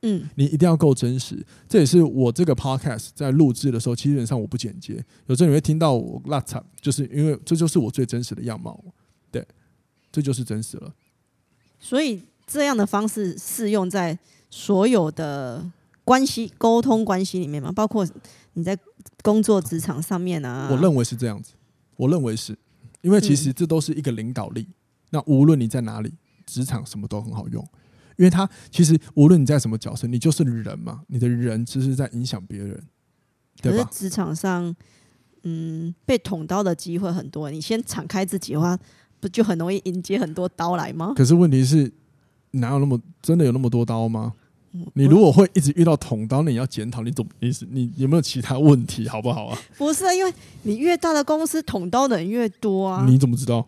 [0.02, 1.42] 嗯，你一定要够真实。
[1.68, 8.78] 这也是我这个 podcast 在录制的时候，基本上我不剪接，有时候你会听到我拉长，就是因为这就是我最真实的样貌。
[9.30, 9.46] 对，
[10.12, 10.92] 这就是真实了。
[11.78, 14.18] 所以这样的方式适用在
[14.50, 15.70] 所有的
[16.04, 17.72] 关系沟通关系里面吗？
[17.72, 18.07] 包括
[18.52, 18.76] 你在
[19.22, 21.52] 工作职场上面啊，我认为是这样子，
[21.96, 22.57] 我认为是
[23.02, 24.62] 因为其实这都是一个领导力。
[24.62, 24.74] 嗯、
[25.11, 26.12] 那无论你在哪里，
[26.46, 27.62] 职场什么都很好用，
[28.16, 32.83] 因为他其实无论你在什么角色，你就是人嘛，你的人只是在影响别人，
[33.61, 33.88] 对吧？
[33.92, 34.74] 职场上，
[35.42, 38.78] 嗯，被捅刀的机会很多，你先敞开自己的话，
[39.20, 41.12] 不就很容易迎接很多刀来吗？
[41.16, 41.92] 可是问题是，
[42.52, 44.35] 哪有那么真的有那么多刀吗？
[44.95, 47.65] 你如果会一直遇到捅刀，那你要检讨，你懂意思？
[47.71, 49.59] 你有没有其他问题，好不好啊？
[49.79, 50.33] 不是，因为
[50.63, 53.05] 你越大的公司，捅刀的人越多啊。
[53.09, 53.67] 你怎么知道？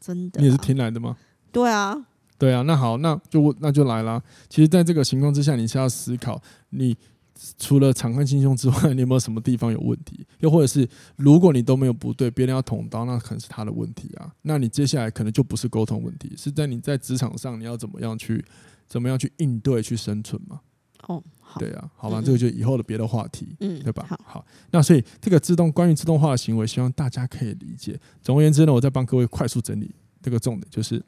[0.00, 0.40] 真的？
[0.40, 1.16] 你也是听来的吗？
[1.52, 1.96] 对啊，
[2.36, 2.62] 对啊。
[2.62, 4.20] 那好，那就那就来啦。
[4.48, 6.96] 其实，在这个情况之下，你是要思考，你
[7.58, 10.26] 除了敞开心胸之外， 你有没有什么地方有问题？
[10.40, 14.32] 又或者是，如果你都没有不对，别人要捅刀，那可能是他的问题啊。
[14.42, 18.44] 那你接下来可能就不是沟通问题，是在你在职场上，你要怎么样去？
[18.86, 20.60] 怎么样去应对、去生存嘛？
[21.08, 24.04] 哦，好，对啊，好吧，嗯、这个就以后的别的话题，嗯，对吧？
[24.06, 27.98] 好，好，那所以这个自动关于自动化的行为，希望大家可以理解。
[28.20, 29.90] 总而言之呢，我再帮各位快速整理
[30.22, 31.02] 这个重点，就是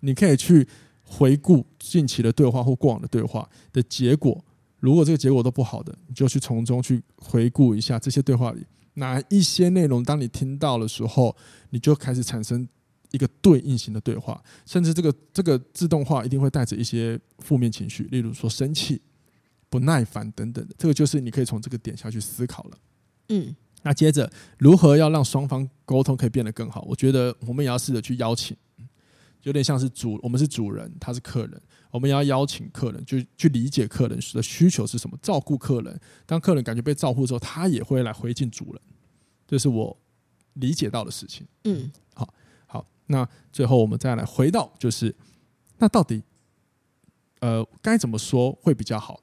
[0.00, 0.66] 你可以去
[1.04, 4.42] 回顾近期的对话或过往的对话的结果。
[4.82, 11.34] 如果这个结果都不好的，你就去从中去回顾一下这些对话里哪一些内容，当你听到的时候，
[11.70, 12.68] 你就开始产生。
[13.14, 18.98] 一个对应型的对话，甚至这个这个自动化一定会带着一些负面情绪，例如说生气、
[19.68, 20.74] 不耐烦等等的。
[20.78, 22.78] 这个就是你可以从这个点下去思考了。
[23.28, 26.86] 嗯，那接着如何要让双方沟通可以变得更好？
[26.88, 28.56] 我觉得我们也要试着去邀请，
[29.42, 31.60] 有点像是主，我们是主人，他是客人，
[31.92, 36.00] 我们要邀请客人，就去理解客人的需求是什么，照顾客人。
[36.24, 38.80] 当客人感觉被照顾之后，他也会来回敬主人。
[39.46, 39.94] 这是我
[40.54, 41.46] 理解到的事情。
[41.64, 41.92] 嗯。
[42.14, 42.34] 好，
[42.66, 45.14] 好那最后我们再来回到，就是
[45.76, 46.22] 那到底
[47.40, 49.20] 呃该怎么说会比较好？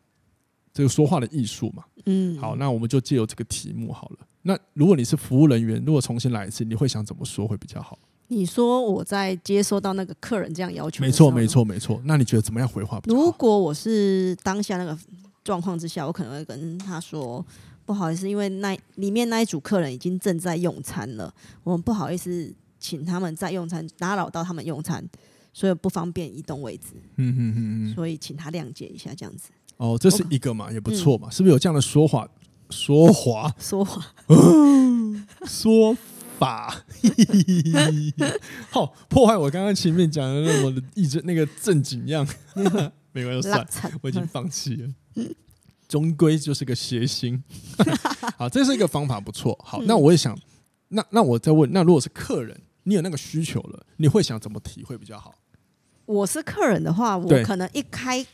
[0.71, 1.83] 这个说话的艺术嘛。
[2.05, 2.37] 嗯。
[2.37, 4.19] 好，那我们就借由这个题目好了。
[4.43, 7.97] 那如果你是服务人员，如果重新来一次，你会想怎么说会比较好？
[8.29, 12.01] 你说我在接收到那个客人这样要求，没错，没错，没错。
[12.05, 12.99] 那你觉得怎么样回话？
[13.05, 14.97] 如果我是当下那个
[15.43, 17.45] 状况之下，我可能会跟他说
[17.85, 25.05] ：“不好意思，因为那里面那一组客人已经正在用餐了，我们不好意思。”请他们在用餐，打扰到他们用餐，
[25.51, 26.93] 所以不方便移动位置。
[27.17, 29.49] 嗯嗯嗯嗯，所以请他谅解一下，这样子。
[29.75, 32.25] 哦，这是一个嘛，也不错嘛，嗯、是不是有这样的说法？
[32.69, 34.01] 说话，说话，
[35.45, 35.97] 说
[36.39, 36.73] 法，
[38.71, 42.25] 好破坏我刚刚前面讲的那么一直那个正经样。
[43.11, 43.67] 没关系，算，
[44.01, 44.89] 我已经放弃了。
[45.87, 47.43] 终归就是个谐星。
[48.37, 49.57] 好，这是一个方法，不错。
[49.63, 50.37] 好，那我也想。
[50.89, 55.35] 那那我再问，那如果是客人，你有那个需求了，你会想怎么提会比较好？
[56.05, 58.25] 我是客人的话，我可能一开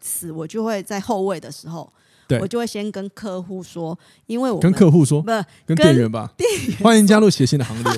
[0.00, 1.99] 始我就会在后位的时候，对
[2.38, 6.32] 我就会先跟客户说，因为我跟客户说，不是跟店员吧？
[6.36, 7.92] 店员欢迎加入写信的行列。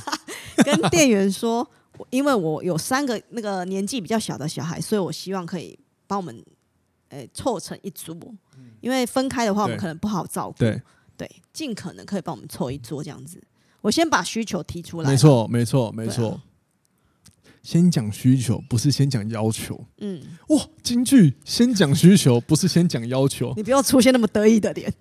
[0.65, 1.69] 跟店员说，
[2.11, 6.35] 因为我有三个那个年纪比较小的小孩，所以我希望可以帮我们
[7.09, 8.17] 诶、欸、凑成一桌，
[8.81, 10.59] 因为分开的话我们可能不好照顾。
[10.59, 10.81] 对
[11.17, 13.43] 对，尽可能可以帮我们凑一桌这样子。
[13.81, 15.11] 我先把需求提出来。
[15.11, 16.41] 没错，没错，没错。
[17.63, 19.87] 先讲需求，不是先讲要求。
[19.99, 23.53] 嗯，哇，京剧，先讲需求，不是先讲要求。
[23.57, 24.93] 你不要出现那么得意的脸。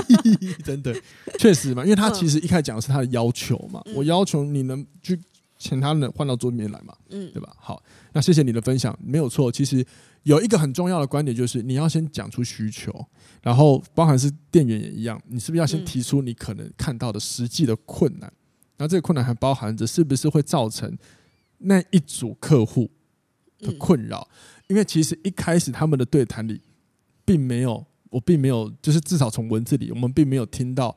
[0.64, 0.94] 真的，
[1.38, 3.82] 确实嘛，因为他其实一开始讲的是他的要求嘛。
[3.94, 5.18] 我要求你能去
[5.58, 6.94] 请他能换到桌面来嘛。
[7.08, 7.50] 嗯，对吧？
[7.58, 9.50] 好，那谢谢你的分享，没有错。
[9.50, 9.84] 其实
[10.24, 12.94] 有一个很重要的观点，就是你要先讲出需求。
[13.40, 18.30] 然后，包含是店员也一样，你是不是要先提出你可能看到的实际的困难？
[18.76, 20.94] 然后这个困难还包含着是不是会造成
[21.60, 22.90] 那一组客户
[23.60, 24.26] 的困扰？
[24.68, 26.60] 因为其实一开始他们的对谈里，
[27.24, 30.94] 并没有，我并没有，就是至少从文字里，我们并没有听到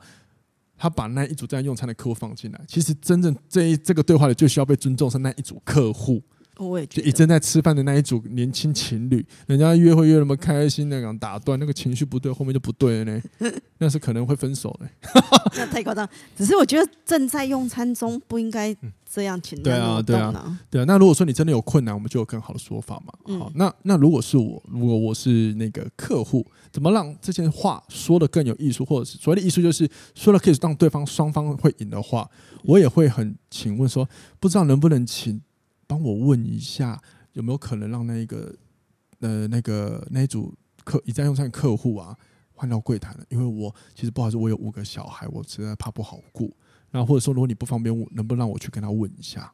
[0.76, 2.60] 他把那一组在用餐的客户放进来。
[2.68, 6.22] 其实真正这一这个对话里最需要被尊重是那一组客户。
[6.56, 13.22] 我也觉得，就正在吃饭的那一组年轻情侣，人家约会约那么开心，那样打断，那个情绪不对，后面就不对了呢。
[13.78, 14.88] 那是可能会分手的。
[15.56, 16.08] 那太夸张。
[16.36, 18.72] 只是我觉得正在用餐中不应该
[19.14, 20.02] 这样情绪波动。
[20.02, 20.84] 对啊，对啊。
[20.86, 23.38] 那如果说你真的有困难，我们就有更好的说法嘛。
[23.38, 32.28] 好，那那如果是我，如果我是那个客户，怎么让这件话说的更有艺术，或者是所谓的艺术，就是说了可以让对方双方会赢的话，
[32.64, 34.08] 我也会很请问说，
[34.40, 35.40] 不知道能不能请。
[35.86, 36.98] 帮我问一下，
[37.34, 38.54] 有没有可能让那一个
[39.20, 42.16] 呃那个那一组客一再用餐客户啊
[42.54, 43.24] 换到柜台了？
[43.28, 46.54] 因为我其实不好意思，我有五个小孩，我实在怕不好顾。
[46.90, 49.52] 那或者说，如果你不方便，能不能让我去跟他问一下？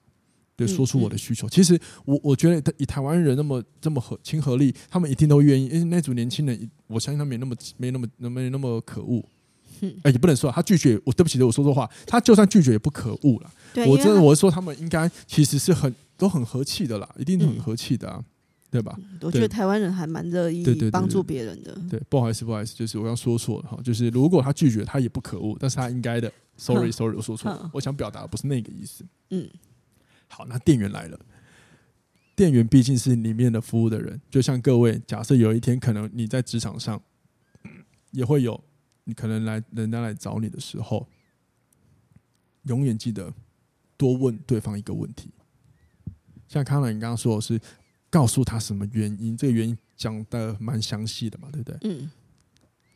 [0.55, 1.49] 对，说出我的需求。
[1.49, 5.67] 其实我我觉得以台湾人那么这么和亲和力，他们一定都愿意。
[5.69, 9.25] 因为那组年轻人，我相信他没那么没那么没那么可恶。
[10.03, 13.51] 哎，也不能说他拒绝，我对不起，我说错话，他就算拒绝也不可恶了。
[13.87, 18.23] 我真的我是说，他们应该其实是很都很和气的啦，一定很和气的啊。
[18.71, 18.97] 对吧？
[19.21, 21.77] 我觉得台湾人还蛮乐意帮助别人的。
[21.91, 23.81] 对，不好意思，不好意思，就是我刚说错了哈。
[23.83, 26.33] 就是如果他拒绝，他也不可恶，但是他应该的。
[26.57, 27.71] Sorry，Sorry，我说错了。
[27.75, 29.05] 我想表达的不是那个意思。
[29.31, 29.51] 嗯。
[30.29, 31.19] 好，那店员来了。
[32.37, 37.03] 店员毕竟是里面的服务的人，就像各位，假设有一天可能你在职场上，
[38.13, 38.63] 也会有
[39.03, 41.09] 你可能来人家来找你的时候，
[42.65, 43.33] 永远记得
[43.97, 45.31] 多问对方一个问题。
[46.47, 47.61] 像康兰，你刚刚说的是。
[48.11, 49.37] 告诉他什么原因？
[49.37, 51.79] 这个原因讲的蛮详细的嘛，对不对？
[51.83, 52.11] 嗯。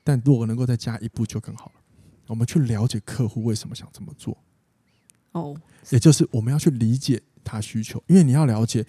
[0.03, 1.81] 但如果能够再加一步就更好了。
[2.27, 4.37] 我们去了解客户为什么想这么做。
[5.33, 5.57] 哦。
[5.91, 8.85] 也就是我们要去理解他需求，因为你要了解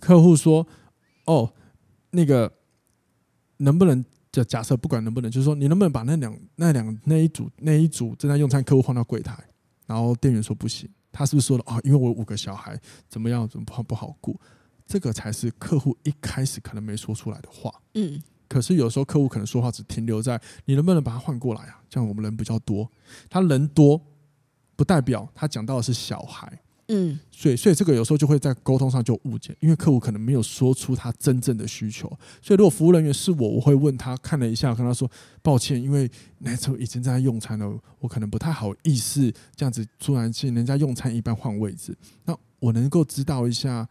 [0.00, 0.66] 客户说
[1.26, 1.52] ：“哦，
[2.10, 2.52] 那个
[3.58, 4.04] 能不能？
[4.30, 9.42] 就假设不管能不能，就是说你能不能把那两那两那一组那一组正在用餐客户换到柜台？”
[9.86, 11.80] 然后店员说：“不行。”他是不是说了啊？
[11.82, 13.48] 因为我有五个小孩，怎么样？
[13.48, 14.38] 怎么不好不好顾？
[14.88, 17.70] 这个才是客户一开始可能没说出来的话。
[17.94, 21.80] 嗯，可是有时候客户可能说话只停留在你能不能把他换过来啊？
[21.90, 22.90] 这样我们人比较多，
[23.28, 24.00] 他人多
[24.74, 26.60] 不代表他讲到的是小孩。
[26.90, 32.08] 嗯，所以所以这个有时候就会在沟通上就误解，因为客户可能没有说出他真正的需求。
[32.40, 35.06] 所以如果服务人员是我，我会问他看了一下，跟他说
[35.42, 41.94] 抱歉，因为那时候已经在用餐了，我可能不太好意思这样子突然进人家用餐一般换位置。
[42.24, 43.86] 那我能够知道一下。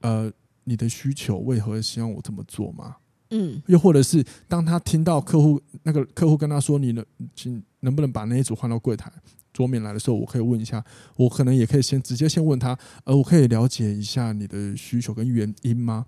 [0.00, 0.32] 呃，
[0.64, 2.96] 你的需求为何希望我这么做吗？
[3.30, 9.10] 嗯，又或者是当他听到客户那个客户跟他说，你能请能不能把那一组换到柜台
[9.52, 10.84] 桌面来的时候，我可以问一下，
[11.16, 16.06] 我可能也可以先直接先问他，呃，我可以了解一下你的需求跟原因吗？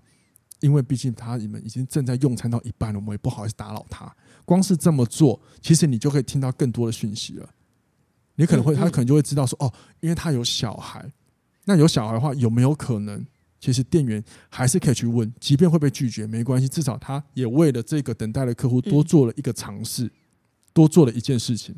[0.59, 4.13] 因为毕竟他你们已经正在用餐到一半了，我们也不好意思打扰他。
[4.45, 7.49] 光是这么做，其实你就可以听到更多的讯息了。
[8.35, 11.09] 你可能会，他可能就会知道说，哦，因为他有小孩，
[11.65, 13.25] 那有小孩的话，有没有可能？
[13.63, 20.11] 其实店员还是可以去问，即便会被拒绝没关系，至少他也为了这个等待的客户多做了一个尝试，
[20.73, 21.73] 多做了一件事情，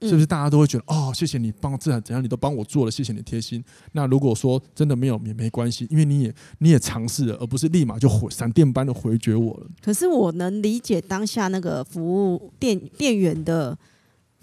[0.00, 0.24] 是不是？
[0.24, 3.62] 大家都会觉得哦，谢谢你帮，这样怎样你都帮我做了，谢谢你贴心。
[3.92, 9.66] 那如果说真的没有也没关系，因为你也你也尝试了，而不是立马就回闪电般的回绝我了。
[9.84, 13.76] 可是我能理解当下那个服务店店员的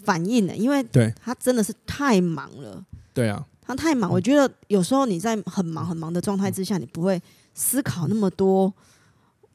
[0.04, 2.86] 反应呢，因为对他真的是太忙了。
[3.16, 3.44] 对啊。
[3.68, 7.22] 他太忙，我觉得有时候你在很忙很忙的状态之下，你不会
[7.54, 8.74] 思考那么多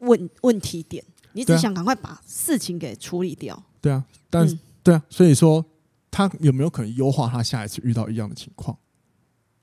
[0.00, 1.02] 问问题点，
[1.32, 3.60] 你只想赶快把事情给处理掉。
[3.80, 5.64] 对啊，但、嗯、对啊，所以说
[6.10, 8.76] 他有没有可能优化他下一次遇到一样的情况？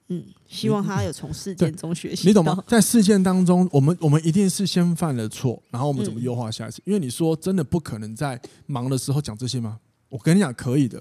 [0.08, 2.28] 嗯，希望他有从事件中学习。
[2.28, 2.64] 你懂吗？
[2.66, 6.80] 在事件当中，我们我们一定是先犯了错，然后我们怎么优化下一次？
[6.80, 9.80] 嗯、因为你说真的不可能在忙的时候讲这些吗？
[10.10, 11.00] 我跟你讲，可以的。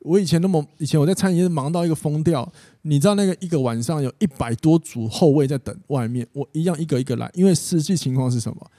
[0.00, 2.50] 我以前那么以前我在餐饮业忙到一个疯掉，
[2.82, 8.70] 你知道那个一个晚上有一百多组后卫在等外面，我一样一个一个来，因为实际情况是什么？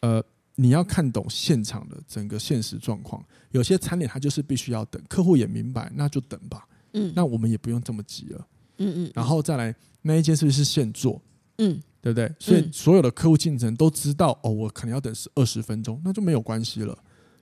[0.00, 0.22] 呃，
[0.54, 6.68] 你要看懂现场的整个现实状况，有些餐点它就是必须要等，客户也明白，那就等吧。
[6.92, 8.46] 嗯，那我们也不用这么急了。
[8.78, 11.20] 嗯嗯，然后再来那一件是不是现做？
[11.58, 12.32] 嗯，对不对？
[12.38, 16.96] 所以所有的客户进程都知道哦，我可能要等十二十分钟，那就没有关系了。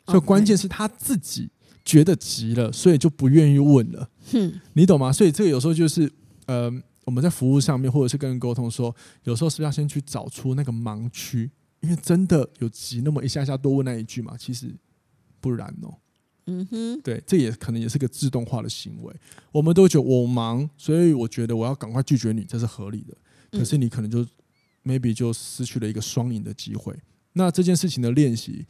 [0.07, 1.51] 所以关键是他自己。
[1.85, 4.09] 觉得急了，所以就不愿意问了。
[4.33, 5.13] 嗯，你懂吗？
[5.13, 6.11] 所以这个有时候就是，
[6.47, 6.73] 呃，
[7.05, 11.51] 我们在服务上面，或者是跟人沟通说，有时候是不是要先去找出那个盲区？
[11.81, 14.35] 因为真的有急那么一下下多问那一句嘛？
[14.39, 14.75] 其实
[15.41, 15.95] 不然哦。
[16.47, 19.15] 嗯哼，对，这也可能也是个自动化的行为。
[19.53, 23.15] 我们都觉得我忙，所以我觉得我要赶快拒绝你，这是合理的。
[23.51, 24.27] 可是你可能就
[24.83, 26.95] maybe 就失去了一个双赢的机会。
[27.35, 28.67] 那这件事情的练习。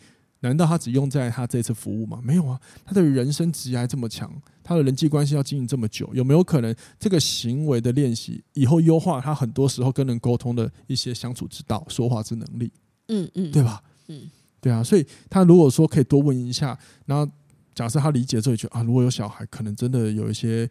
[0.49, 2.21] 难道他只用在他这次服务吗？
[2.23, 4.31] 没有啊，他的人生职涯这么强，
[4.63, 12.71] 他的人际关系要经营这么久，有没有可能这个行为的练习以后优化他很多时候跟人沟通的一些相处之道、说话之能力？
[13.09, 13.83] 嗯嗯，对吧？
[14.09, 14.31] 嗯，
[14.61, 17.31] 对啊，所以他如果说可以多问一下，然后
[17.75, 20.69] 假设他理解这一句啊，如果有小孩，可能真的有一些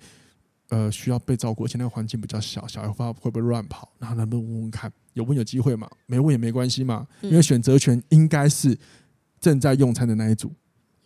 [0.69, 3.91] 呃需要被照顾，而且那个环境比较小，小孩会会不会乱跑？
[3.97, 4.91] 然后能不能问问看？
[5.13, 5.89] 有问有机会嘛？
[6.05, 8.77] 没问也没关系嘛，因为选择权应该是。
[9.43, 10.49] 正在用餐的那一组，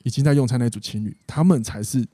[0.03, 2.05] 已经在用餐那一组情侣，他们才是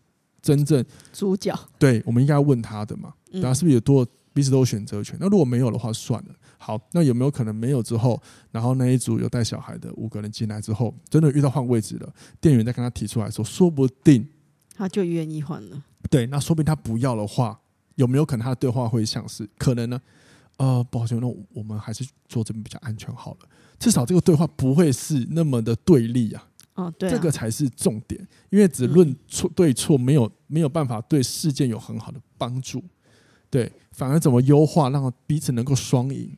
[0.42, 1.54] 真正主角。
[1.78, 3.14] 对，我们应该要问他的嘛？
[3.30, 5.18] 然后是不是有多彼此都有选择权？
[5.20, 6.34] 那如果没有的话，算了。
[6.58, 8.22] 好，那有没有可能没有之后，
[8.52, 14.26] 然后那一组有带小孩的五个人进来之后，真的遇到换位置了，店员再跟他提出来说，说不定
[14.74, 15.84] 他就愿意换了。
[16.10, 17.60] 对，那说不定他不要的话，
[17.96, 20.02] 有没有可能他的对话会像是可能呢？
[20.58, 23.40] 呃，抱歉，那我们还是做这边比较安全好了。
[23.80, 26.48] 至少这个对话不会是那么的对立啊。
[26.76, 32.84] 哦，对、啊，这个才是重点，因为只论错对错，没有没有办法对事件有很好的帮助。
[33.50, 36.36] 对，反而怎么优化，让彼此能够双赢？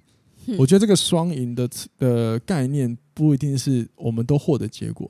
[0.48, 5.10] 嗯、我觉得这个双赢的的概念不一定是我们都获得结果，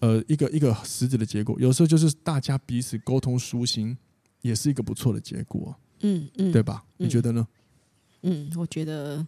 [0.00, 3.96] 呃，一个一个实质的结果，有时候就是大家彼此沟通舒心，
[4.42, 5.74] 也是一个不错的结果。
[6.02, 6.84] 嗯嗯，对吧？
[6.98, 7.46] 你觉得呢？
[7.50, 7.59] 嗯，
[8.56, 9.26] 我觉得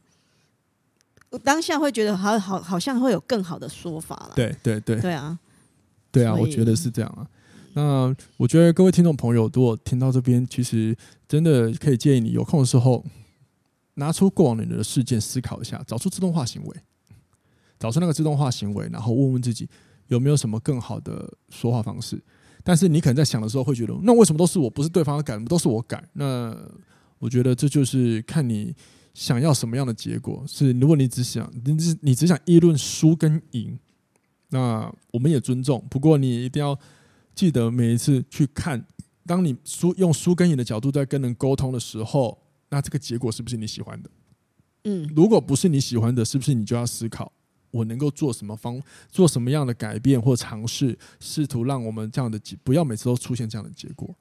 [1.31, 4.33] 我当下会觉得好好好像会有更好的说法了。
[4.37, 5.39] 对对对，对啊，
[6.11, 7.27] 对啊，我觉得是这样啊。
[7.75, 10.95] 那我觉得各位听众朋友，如果听到这边，其实
[11.27, 13.03] 真的可以建议你有空的时候，
[13.95, 16.77] 拿出过往你的事件思考一下，找出自动化行为，
[17.79, 19.67] 找出那个自动化行为，然后问问自己
[20.09, 22.23] 有没有什么更好的说话方式。
[22.63, 26.07] 但是你可能在想的时候会觉得，那为什么都是我，不是对方改，都是我改？
[26.13, 26.55] 那
[27.23, 28.75] 我觉得这就是看你
[29.15, 30.45] 想要什么样的结果。
[30.47, 33.79] 是如果你只想你只你只想议论输跟赢，
[34.49, 35.83] 那我们也尊重。
[35.89, 36.77] 不过你一定要。
[37.35, 38.85] 记得每一次去看，
[39.25, 44.11] 当你输用输跟赢的角度在跟人沟通的时候，那这个结果是不是你喜欢的？
[44.85, 47.33] 嗯，如果不是你喜欢的，是不是你就要思考，
[47.71, 48.79] 我能够做什么方，
[49.11, 54.15] 做什么样的改变或尝试，试图让我们这样的结，不要每次都出现这样的结果。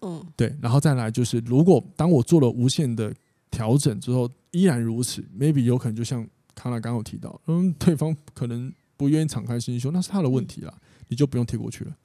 [0.00, 3.12] 嗯，对，然后再来就是，如果当我做了无限的
[3.50, 10.74] 调整之后，依然如此，maybe 有可能就像康纳刚刚有提到，嗯， 对方可能不愿意敞开心胸，那是他的问题啦，
[11.08, 11.96] 你就不用贴过去了。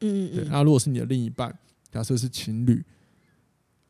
[0.00, 0.44] 嗯，对。
[0.50, 1.56] 那如果是你的另一半，
[1.90, 2.84] 假设是情侣，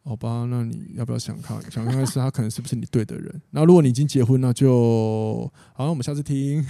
[0.09, 1.61] 好吧，那你要不要想看？
[1.71, 3.43] 想看看是他可能是不是你对的人？
[3.51, 6.65] 那如果你已经结婚了，就好，那我们下次听。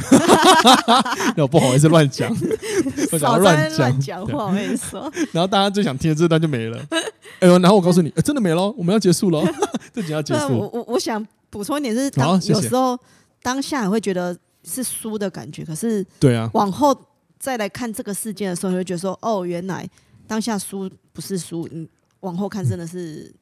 [1.37, 2.35] 那我不好意思乱讲，
[3.19, 5.11] 少乱乱讲话，我跟你说。
[5.33, 6.85] 然后大家最想听的这段就没了。
[7.39, 9.41] 哎呦，然后我告诉你，真的没了，我们要结束了，
[9.95, 10.59] 这集要结束。
[10.59, 12.99] 我我我想补充一点，就是当有时候
[13.41, 16.97] 当下也会觉得是输的感觉，可是对啊，往后。
[17.41, 19.89] 再来看这个事件的时候，你会觉得说：“哦，原来
[20.27, 21.89] 当下输不是输，你
[22.21, 23.35] 往后看真的是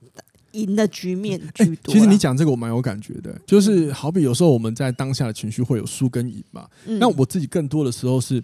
[0.53, 6.68] 赢的局面居多。”其实你讲这个我蛮有感觉的，就是好比有时候我们在当下的情绪会有输跟赢嘛。
[6.87, 8.43] 嗯、那我自己更多的时候是，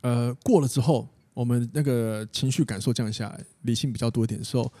[0.00, 4.72] 呃，过了之后，我们那个情绪感受降下来，理性比较多一点的时候。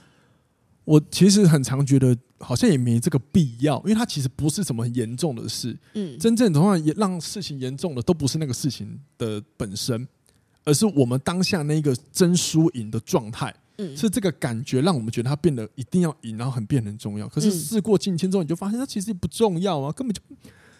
[0.84, 5.78] 我其实很常觉得好像也没这个必要，因为它其实不是什么很严重的事。
[5.94, 10.08] 嗯，真正的话，也让事情严重的都不是那个事情的本身，
[10.64, 13.54] 而是我们当下那个争输赢的状态。
[13.82, 17.28] 嗯，是这个感觉让我们觉得它变得一定要赢，然后很变得很重要。
[17.28, 20.20] 可是事过境迁之后，你就发现它其实不重要啊，根本就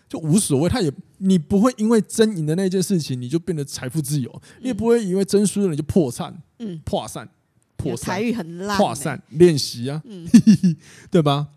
[0.09, 0.69] 就无所谓。
[0.69, 6.43] 它也你不会因为争赢的那件事情你就变得财富自由，你也不会因为争输了你就破产。
[6.59, 7.29] 嗯，破散。
[7.99, 10.25] 财运很烂，破散练习啊，嗯、
[11.11, 11.49] 对吧？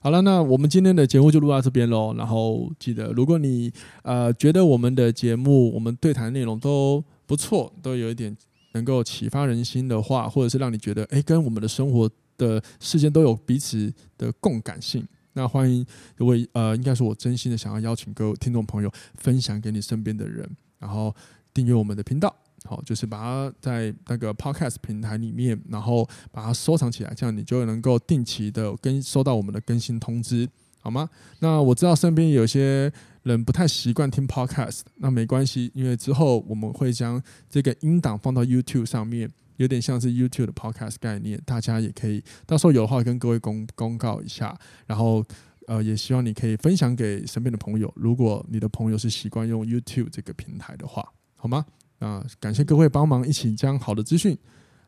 [0.00, 2.12] 好了，那我们今天的节目就录到这边喽。
[2.14, 3.72] 然后记得，如果你
[4.02, 8.36] 呃觉得我们的节目、我们对谈内容都不错，都有一点
[8.78, 15.84] 能够启发人心的话，或者是让你觉得哎，跟我们的生活的事件都有彼此的共感性，那欢迎
[16.16, 20.48] 各位呃，应该是我真心的想要邀请各位听众朋友分享给你身边的人，
[20.78, 21.12] 然后
[21.52, 22.32] 订阅我们的频道。
[22.64, 30.48] 好，就是把它在那个 Podcast 平台里面，然后把它收藏起来，这样你就能够定期的跟收到我们的更新通知，
[30.80, 31.08] 好吗？
[31.40, 32.90] 那我知道身边有些
[33.22, 45.24] 人不太习惯听 Podcast，那没关系，因为之后我们会将这个音档放到 YouTube 上面，有点像是 YouTube 的 Podcast 概念，大家也可以到时候有的话跟各位公公告一下，然后
[45.66, 51.06] 呃，也希望你可以分享给身边的朋友，如果你的朋友是习惯用 YouTube 这个平台的话，
[51.36, 51.66] 好吗？
[51.98, 54.38] 啊，感谢各位帮忙，一起将好的资讯、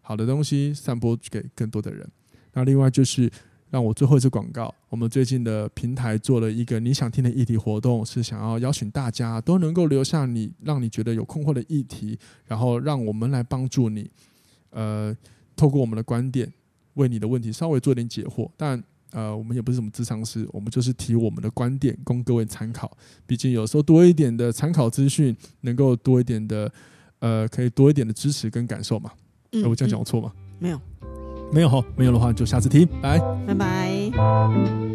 [0.00, 2.08] 好的东西散播给更多的人。
[2.52, 3.30] 那另外就是，
[3.70, 14.10] 让我最后一次广告，我们最近的平台做了一个你想听的议题活动，是想要邀请大家都能够留下你让你觉得有困惑的议题，然后让我们来帮助你，
[14.70, 15.16] 呃，
[15.54, 16.52] 透过我们的观点，
[16.94, 18.50] 为你的问题稍微做点解惑。
[18.56, 22.96] 但呃，我们也不是什么智商师，我们就是提我们的观点供各位参考。
[23.26, 26.72] 毕竟有时候多一点的参考资讯，能够多一点的。
[27.20, 29.12] 呃，可以多一点的支持跟感受嘛？
[29.52, 30.32] 嗯，我这样讲错吗？
[30.58, 30.80] 没有，
[31.52, 32.86] 没有哈，没有的话就下次听。
[33.02, 34.89] 拜拜，拜拜。